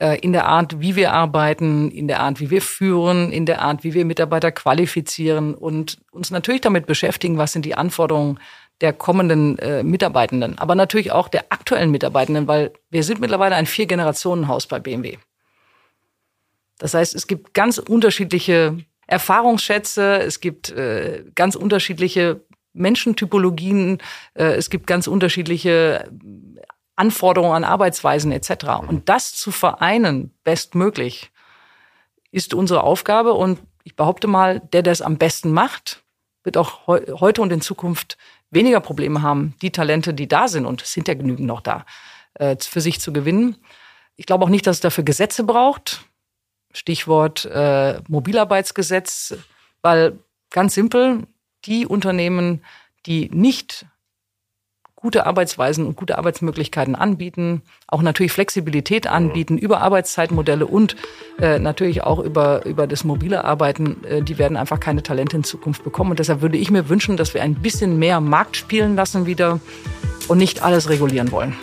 Äh, 0.00 0.18
in 0.20 0.32
der 0.32 0.46
Art, 0.46 0.80
wie 0.80 0.94
wir 0.94 1.12
arbeiten, 1.12 1.90
in 1.90 2.06
der 2.06 2.20
Art, 2.20 2.38
wie 2.38 2.50
wir 2.50 2.62
führen, 2.62 3.32
in 3.32 3.46
der 3.46 3.62
Art, 3.62 3.82
wie 3.82 3.94
wir 3.94 4.04
Mitarbeiter 4.04 4.52
qualifizieren 4.52 5.54
und 5.54 5.98
uns 6.12 6.30
natürlich 6.30 6.60
damit 6.60 6.86
beschäftigen, 6.86 7.36
was 7.36 7.52
sind 7.52 7.64
die 7.64 7.74
Anforderungen 7.74 8.38
der 8.80 8.92
kommenden 8.92 9.58
äh, 9.58 9.82
Mitarbeitenden, 9.82 10.56
aber 10.56 10.76
natürlich 10.76 11.10
auch 11.10 11.26
der 11.26 11.46
aktuellen 11.48 11.90
Mitarbeitenden, 11.90 12.46
weil 12.46 12.72
wir 12.90 13.02
sind 13.02 13.20
mittlerweile 13.20 13.56
ein 13.56 13.66
Vier-Generationen-Haus 13.66 14.68
bei 14.68 14.78
BMW. 14.78 15.16
Das 16.78 16.94
heißt, 16.94 17.16
es 17.16 17.26
gibt 17.26 17.54
ganz 17.54 17.78
unterschiedliche 17.78 18.78
Erfahrungsschätze, 19.08 20.18
es 20.18 20.38
gibt 20.38 20.70
äh, 20.70 21.24
ganz 21.34 21.56
unterschiedliche 21.56 22.44
Menschentypologien, 22.72 23.98
äh, 24.34 24.44
es 24.54 24.70
gibt 24.70 24.86
ganz 24.86 25.08
unterschiedliche 25.08 26.08
Anforderungen 26.98 27.54
an 27.54 27.64
Arbeitsweisen 27.64 28.32
etc. 28.32 28.80
Und 28.86 29.08
das 29.08 29.34
zu 29.34 29.50
vereinen, 29.50 30.34
bestmöglich, 30.44 31.30
ist 32.30 32.54
unsere 32.54 32.82
Aufgabe. 32.82 33.32
Und 33.32 33.60
ich 33.84 33.96
behaupte 33.96 34.26
mal, 34.26 34.60
der, 34.60 34.82
der 34.82 34.92
es 34.92 35.02
am 35.02 35.16
besten 35.16 35.52
macht, 35.52 36.02
wird 36.42 36.56
auch 36.56 36.86
heu 36.86 37.00
heute 37.20 37.42
und 37.42 37.52
in 37.52 37.60
Zukunft 37.60 38.16
weniger 38.50 38.80
Probleme 38.80 39.22
haben, 39.22 39.54
die 39.62 39.70
Talente, 39.70 40.14
die 40.14 40.28
da 40.28 40.48
sind, 40.48 40.66
und 40.66 40.82
es 40.82 40.92
sind 40.92 41.08
ja 41.08 41.14
genügend 41.14 41.46
noch 41.46 41.60
da, 41.60 41.84
äh, 42.34 42.56
für 42.58 42.80
sich 42.80 43.00
zu 43.00 43.12
gewinnen. 43.12 43.56
Ich 44.16 44.26
glaube 44.26 44.44
auch 44.44 44.48
nicht, 44.48 44.66
dass 44.66 44.76
es 44.76 44.80
dafür 44.80 45.04
Gesetze 45.04 45.44
braucht. 45.44 46.04
Stichwort 46.72 47.44
äh, 47.46 48.00
Mobilarbeitsgesetz, 48.08 49.36
weil 49.82 50.18
ganz 50.50 50.74
simpel, 50.74 51.26
die 51.64 51.86
Unternehmen, 51.86 52.64
die 53.06 53.30
nicht 53.32 53.86
gute 55.00 55.26
Arbeitsweisen 55.26 55.86
und 55.86 55.94
gute 55.94 56.18
Arbeitsmöglichkeiten 56.18 56.96
anbieten, 56.96 57.62
auch 57.86 58.02
natürlich 58.02 58.32
Flexibilität 58.32 59.06
anbieten 59.06 59.56
über 59.56 59.80
Arbeitszeitmodelle 59.80 60.66
und 60.66 60.96
äh, 61.40 61.60
natürlich 61.60 62.02
auch 62.02 62.18
über, 62.18 62.66
über 62.66 62.88
das 62.88 63.04
mobile 63.04 63.44
Arbeiten, 63.44 64.02
äh, 64.04 64.22
die 64.22 64.38
werden 64.38 64.56
einfach 64.56 64.80
keine 64.80 65.04
Talente 65.04 65.36
in 65.36 65.44
Zukunft 65.44 65.84
bekommen. 65.84 66.10
Und 66.10 66.18
deshalb 66.18 66.40
würde 66.40 66.58
ich 66.58 66.72
mir 66.72 66.88
wünschen, 66.88 67.16
dass 67.16 67.32
wir 67.32 67.42
ein 67.42 67.54
bisschen 67.54 68.00
mehr 68.00 68.20
Markt 68.20 68.56
spielen 68.56 68.96
lassen 68.96 69.24
wieder 69.24 69.60
und 70.26 70.38
nicht 70.38 70.64
alles 70.64 70.88
regulieren 70.88 71.30
wollen. 71.30 71.54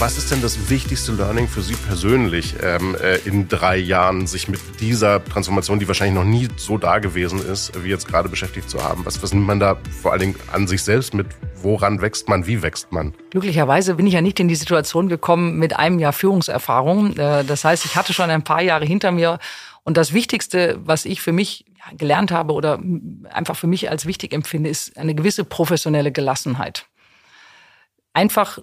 Was 0.00 0.16
ist 0.16 0.30
denn 0.30 0.40
das 0.40 0.70
wichtigste 0.70 1.10
Learning 1.10 1.48
für 1.48 1.60
Sie 1.60 1.74
persönlich 1.74 2.54
ähm, 2.62 2.94
äh, 3.02 3.16
in 3.24 3.48
drei 3.48 3.76
Jahren, 3.76 4.28
sich 4.28 4.46
mit 4.46 4.60
dieser 4.78 5.24
Transformation, 5.24 5.80
die 5.80 5.88
wahrscheinlich 5.88 6.14
noch 6.14 6.24
nie 6.24 6.46
so 6.56 6.78
da 6.78 7.00
gewesen 7.00 7.44
ist, 7.44 7.72
wie 7.82 7.88
jetzt 7.88 8.06
gerade 8.06 8.28
beschäftigt 8.28 8.70
zu 8.70 8.80
haben? 8.84 9.04
Was, 9.04 9.20
was 9.24 9.34
nimmt 9.34 9.48
man 9.48 9.58
da 9.58 9.76
vor 10.00 10.12
allen 10.12 10.20
Dingen 10.20 10.36
an 10.52 10.68
sich 10.68 10.84
selbst 10.84 11.14
mit? 11.14 11.26
Woran 11.62 12.00
wächst 12.00 12.28
man? 12.28 12.46
Wie 12.46 12.62
wächst 12.62 12.92
man? 12.92 13.12
Glücklicherweise 13.30 13.96
bin 13.96 14.06
ich 14.06 14.14
ja 14.14 14.20
nicht 14.20 14.38
in 14.38 14.46
die 14.46 14.54
Situation 14.54 15.08
gekommen 15.08 15.58
mit 15.58 15.74
einem 15.74 15.98
Jahr 15.98 16.12
Führungserfahrung. 16.12 17.16
Äh, 17.16 17.44
das 17.44 17.64
heißt, 17.64 17.84
ich 17.84 17.96
hatte 17.96 18.12
schon 18.12 18.30
ein 18.30 18.44
paar 18.44 18.62
Jahre 18.62 18.84
hinter 18.84 19.10
mir. 19.10 19.40
Und 19.82 19.96
das 19.96 20.12
Wichtigste, 20.12 20.78
was 20.78 21.06
ich 21.06 21.20
für 21.20 21.32
mich 21.32 21.64
gelernt 21.96 22.30
habe 22.30 22.52
oder 22.52 22.78
einfach 23.30 23.56
für 23.56 23.66
mich 23.66 23.90
als 23.90 24.06
wichtig 24.06 24.32
empfinde, 24.32 24.70
ist 24.70 24.96
eine 24.96 25.16
gewisse 25.16 25.42
professionelle 25.42 26.12
Gelassenheit. 26.12 26.86
Einfach 28.12 28.60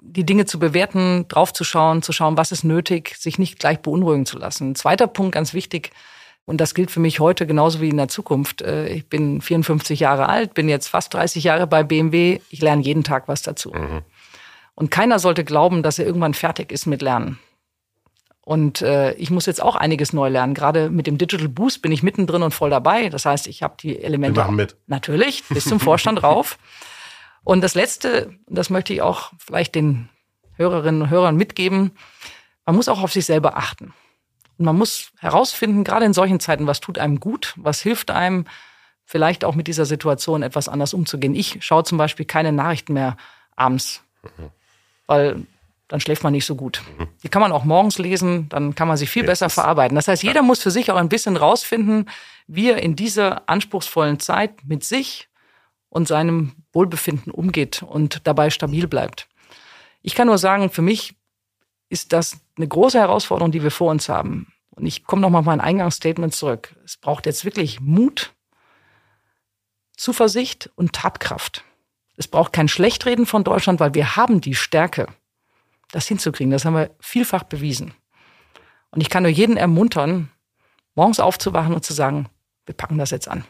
die 0.00 0.24
Dinge 0.24 0.46
zu 0.46 0.58
bewerten, 0.58 1.26
draufzuschauen, 1.28 2.02
zu 2.02 2.12
schauen, 2.12 2.36
was 2.36 2.52
ist 2.52 2.64
nötig, 2.64 3.16
sich 3.18 3.38
nicht 3.38 3.58
gleich 3.58 3.80
beunruhigen 3.80 4.26
zu 4.26 4.38
lassen. 4.38 4.70
Ein 4.70 4.74
zweiter 4.74 5.06
Punkt, 5.06 5.32
ganz 5.32 5.54
wichtig, 5.54 5.92
und 6.48 6.62
das 6.62 6.72
gilt 6.72 6.90
für 6.90 6.98
mich 6.98 7.20
heute 7.20 7.46
genauso 7.46 7.82
wie 7.82 7.90
in 7.90 7.98
der 7.98 8.08
Zukunft. 8.08 8.62
Äh, 8.62 8.88
ich 8.88 9.06
bin 9.06 9.42
54 9.42 10.00
Jahre 10.00 10.30
alt, 10.30 10.54
bin 10.54 10.66
jetzt 10.70 10.88
fast 10.88 11.12
30 11.12 11.44
Jahre 11.44 11.66
bei 11.66 11.82
BMW. 11.82 12.40
Ich 12.48 12.62
lerne 12.62 12.80
jeden 12.82 13.04
Tag 13.04 13.28
was 13.28 13.42
dazu. 13.42 13.70
Mhm. 13.70 14.00
Und 14.74 14.90
keiner 14.90 15.18
sollte 15.18 15.44
glauben, 15.44 15.82
dass 15.82 15.98
er 15.98 16.06
irgendwann 16.06 16.32
fertig 16.32 16.72
ist 16.72 16.86
mit 16.86 17.02
Lernen. 17.02 17.38
Und 18.40 18.80
äh, 18.80 19.12
ich 19.16 19.28
muss 19.28 19.44
jetzt 19.44 19.62
auch 19.62 19.76
einiges 19.76 20.14
neu 20.14 20.30
lernen. 20.30 20.54
Gerade 20.54 20.88
mit 20.88 21.06
dem 21.06 21.18
Digital 21.18 21.48
Boost 21.48 21.82
bin 21.82 21.92
ich 21.92 22.02
mittendrin 22.02 22.42
und 22.42 22.54
voll 22.54 22.70
dabei. 22.70 23.10
Das 23.10 23.26
heißt, 23.26 23.46
ich 23.46 23.62
habe 23.62 23.74
die 23.78 24.02
Elemente. 24.02 24.36
Wir 24.36 24.44
machen 24.44 24.56
mit. 24.56 24.74
Natürlich, 24.86 25.44
bis 25.50 25.64
zum 25.64 25.80
Vorstand 25.80 26.22
rauf. 26.22 26.58
Und 27.48 27.62
das 27.62 27.74
Letzte, 27.74 28.34
das 28.46 28.68
möchte 28.68 28.92
ich 28.92 29.00
auch 29.00 29.32
vielleicht 29.38 29.74
den 29.74 30.10
Hörerinnen 30.56 31.00
und 31.00 31.08
Hörern 31.08 31.34
mitgeben, 31.34 31.92
man 32.66 32.76
muss 32.76 32.88
auch 32.88 33.02
auf 33.02 33.10
sich 33.10 33.24
selber 33.24 33.56
achten. 33.56 33.94
Und 34.58 34.66
man 34.66 34.76
muss 34.76 35.12
herausfinden, 35.18 35.82
gerade 35.82 36.04
in 36.04 36.12
solchen 36.12 36.40
Zeiten, 36.40 36.66
was 36.66 36.80
tut 36.80 36.98
einem 36.98 37.20
gut, 37.20 37.54
was 37.56 37.80
hilft 37.80 38.10
einem, 38.10 38.44
vielleicht 39.06 39.46
auch 39.46 39.54
mit 39.54 39.66
dieser 39.66 39.86
Situation 39.86 40.42
etwas 40.42 40.68
anders 40.68 40.92
umzugehen. 40.92 41.34
Ich 41.34 41.64
schaue 41.64 41.84
zum 41.84 41.96
Beispiel 41.96 42.26
keine 42.26 42.52
Nachrichten 42.52 42.92
mehr 42.92 43.16
abends, 43.56 44.02
mhm. 44.24 44.50
weil 45.06 45.46
dann 45.88 46.00
schläft 46.00 46.24
man 46.24 46.34
nicht 46.34 46.44
so 46.44 46.54
gut. 46.54 46.82
Mhm. 46.98 47.08
Die 47.22 47.30
kann 47.30 47.40
man 47.40 47.52
auch 47.52 47.64
morgens 47.64 47.96
lesen, 47.96 48.50
dann 48.50 48.74
kann 48.74 48.88
man 48.88 48.98
sie 48.98 49.06
viel 49.06 49.24
besser 49.24 49.48
verarbeiten. 49.48 49.94
Das 49.94 50.06
heißt, 50.06 50.22
jeder 50.22 50.42
muss 50.42 50.62
für 50.62 50.70
sich 50.70 50.90
auch 50.90 50.98
ein 50.98 51.08
bisschen 51.08 51.38
rausfinden, 51.38 52.10
wie 52.46 52.68
er 52.68 52.82
in 52.82 52.94
dieser 52.94 53.48
anspruchsvollen 53.48 54.20
Zeit 54.20 54.52
mit 54.66 54.84
sich 54.84 55.27
und 55.88 56.08
seinem 56.08 56.52
Wohlbefinden 56.72 57.32
umgeht 57.32 57.82
und 57.82 58.26
dabei 58.26 58.50
stabil 58.50 58.86
bleibt. 58.86 59.28
Ich 60.02 60.14
kann 60.14 60.26
nur 60.26 60.38
sagen, 60.38 60.70
für 60.70 60.82
mich 60.82 61.14
ist 61.88 62.12
das 62.12 62.40
eine 62.56 62.68
große 62.68 62.98
Herausforderung, 62.98 63.52
die 63.52 63.62
wir 63.62 63.70
vor 63.70 63.90
uns 63.90 64.08
haben. 64.08 64.52
Und 64.70 64.86
ich 64.86 65.04
komme 65.04 65.22
nochmal 65.22 65.40
auf 65.40 65.46
mein 65.46 65.60
Eingangsstatement 65.60 66.34
zurück. 66.34 66.76
Es 66.84 66.96
braucht 66.96 67.26
jetzt 67.26 67.44
wirklich 67.44 67.80
Mut, 67.80 68.34
Zuversicht 69.96 70.70
und 70.76 70.92
Tatkraft. 70.92 71.64
Es 72.16 72.28
braucht 72.28 72.52
kein 72.52 72.68
Schlechtreden 72.68 73.26
von 73.26 73.44
Deutschland, 73.44 73.80
weil 73.80 73.94
wir 73.94 74.16
haben 74.16 74.40
die 74.40 74.54
Stärke, 74.54 75.08
das 75.90 76.06
hinzukriegen. 76.06 76.50
Das 76.52 76.64
haben 76.64 76.74
wir 76.74 76.90
vielfach 77.00 77.44
bewiesen. 77.44 77.94
Und 78.90 79.00
ich 79.00 79.10
kann 79.10 79.22
nur 79.22 79.32
jeden 79.32 79.56
ermuntern, 79.56 80.30
morgens 80.94 81.20
aufzuwachen 81.20 81.74
und 81.74 81.84
zu 81.84 81.92
sagen, 81.92 82.28
wir 82.66 82.74
packen 82.74 82.98
das 82.98 83.10
jetzt 83.10 83.28
an. 83.28 83.44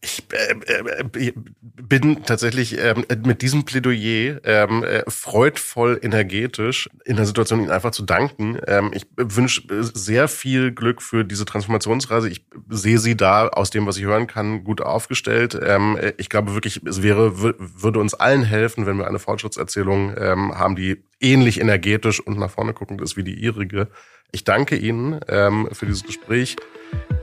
Ich 0.00 0.22
äh, 0.32 0.52
äh, 0.52 1.32
bin 1.62 2.22
tatsächlich 2.24 2.78
äh, 2.78 2.94
mit 3.24 3.42
diesem 3.42 3.64
Plädoyer 3.64 4.40
ähm, 4.44 4.84
äh, 4.84 5.02
freudvoll 5.08 5.98
energetisch 6.00 6.88
in 7.04 7.16
der 7.16 7.26
Situation, 7.26 7.60
Ihnen 7.60 7.72
einfach 7.72 7.90
zu 7.90 8.04
danken. 8.04 8.60
Ähm, 8.68 8.92
ich 8.94 9.06
wünsche 9.16 9.62
sehr 9.80 10.28
viel 10.28 10.70
Glück 10.70 11.02
für 11.02 11.24
diese 11.24 11.44
Transformationsreise. 11.44 12.28
Ich 12.28 12.46
sehe 12.68 12.98
Sie 13.00 13.16
da 13.16 13.48
aus 13.48 13.70
dem, 13.70 13.86
was 13.86 13.96
ich 13.96 14.04
hören 14.04 14.28
kann, 14.28 14.62
gut 14.62 14.80
aufgestellt. 14.80 15.58
Ähm, 15.60 15.98
ich 16.16 16.28
glaube 16.28 16.54
wirklich, 16.54 16.80
es 16.86 17.02
wäre 17.02 17.40
würde 17.40 17.98
uns 17.98 18.14
allen 18.14 18.44
helfen, 18.44 18.86
wenn 18.86 18.98
wir 18.98 19.08
eine 19.08 19.18
Fortschrittserzählung 19.18 20.14
ähm, 20.16 20.56
haben, 20.56 20.76
die 20.76 21.02
ähnlich 21.20 21.60
energetisch 21.60 22.20
und 22.20 22.38
nach 22.38 22.50
vorne 22.50 22.72
guckend 22.72 23.00
ist 23.00 23.16
wie 23.16 23.24
die 23.24 23.34
Ihrige. 23.34 23.88
Ich 24.30 24.44
danke 24.44 24.76
Ihnen 24.76 25.18
ähm, 25.28 25.68
für 25.72 25.86
dieses 25.86 26.04
Gespräch. 26.04 26.56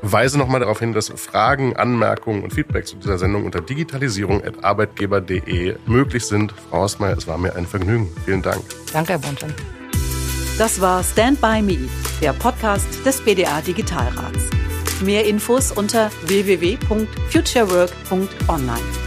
Weise 0.01 0.37
nochmal 0.37 0.59
darauf 0.59 0.79
hin, 0.79 0.91
dass 0.93 1.09
Fragen, 1.09 1.75
Anmerkungen 1.75 2.43
und 2.43 2.53
Feedback 2.53 2.85
zu 2.87 2.95
dieser 2.97 3.17
Sendung 3.17 3.45
unter 3.45 3.61
digitalisierung.arbeitgeber.de 3.61 5.77
möglich 5.87 6.25
sind. 6.25 6.53
Frau 6.69 6.81
Hausmeier, 6.81 7.17
es 7.17 7.25
war 7.27 7.37
mir 7.37 7.55
ein 7.55 7.65
Vergnügen. 7.65 8.09
Vielen 8.25 8.41
Dank. 8.41 8.61
Danke, 8.93 9.13
Herr 9.13 9.19
Bonton. 9.19 9.53
Das 10.57 10.79
war 10.79 11.03
Stand 11.03 11.41
By 11.41 11.61
Me, 11.61 11.89
der 12.21 12.31
Podcast 12.33 12.87
des 13.05 13.19
BDA 13.21 13.59
Digitalrats. 13.61 14.49
Mehr 15.01 15.25
Infos 15.25 15.71
unter 15.71 16.09
www.futurework.online. 16.25 19.04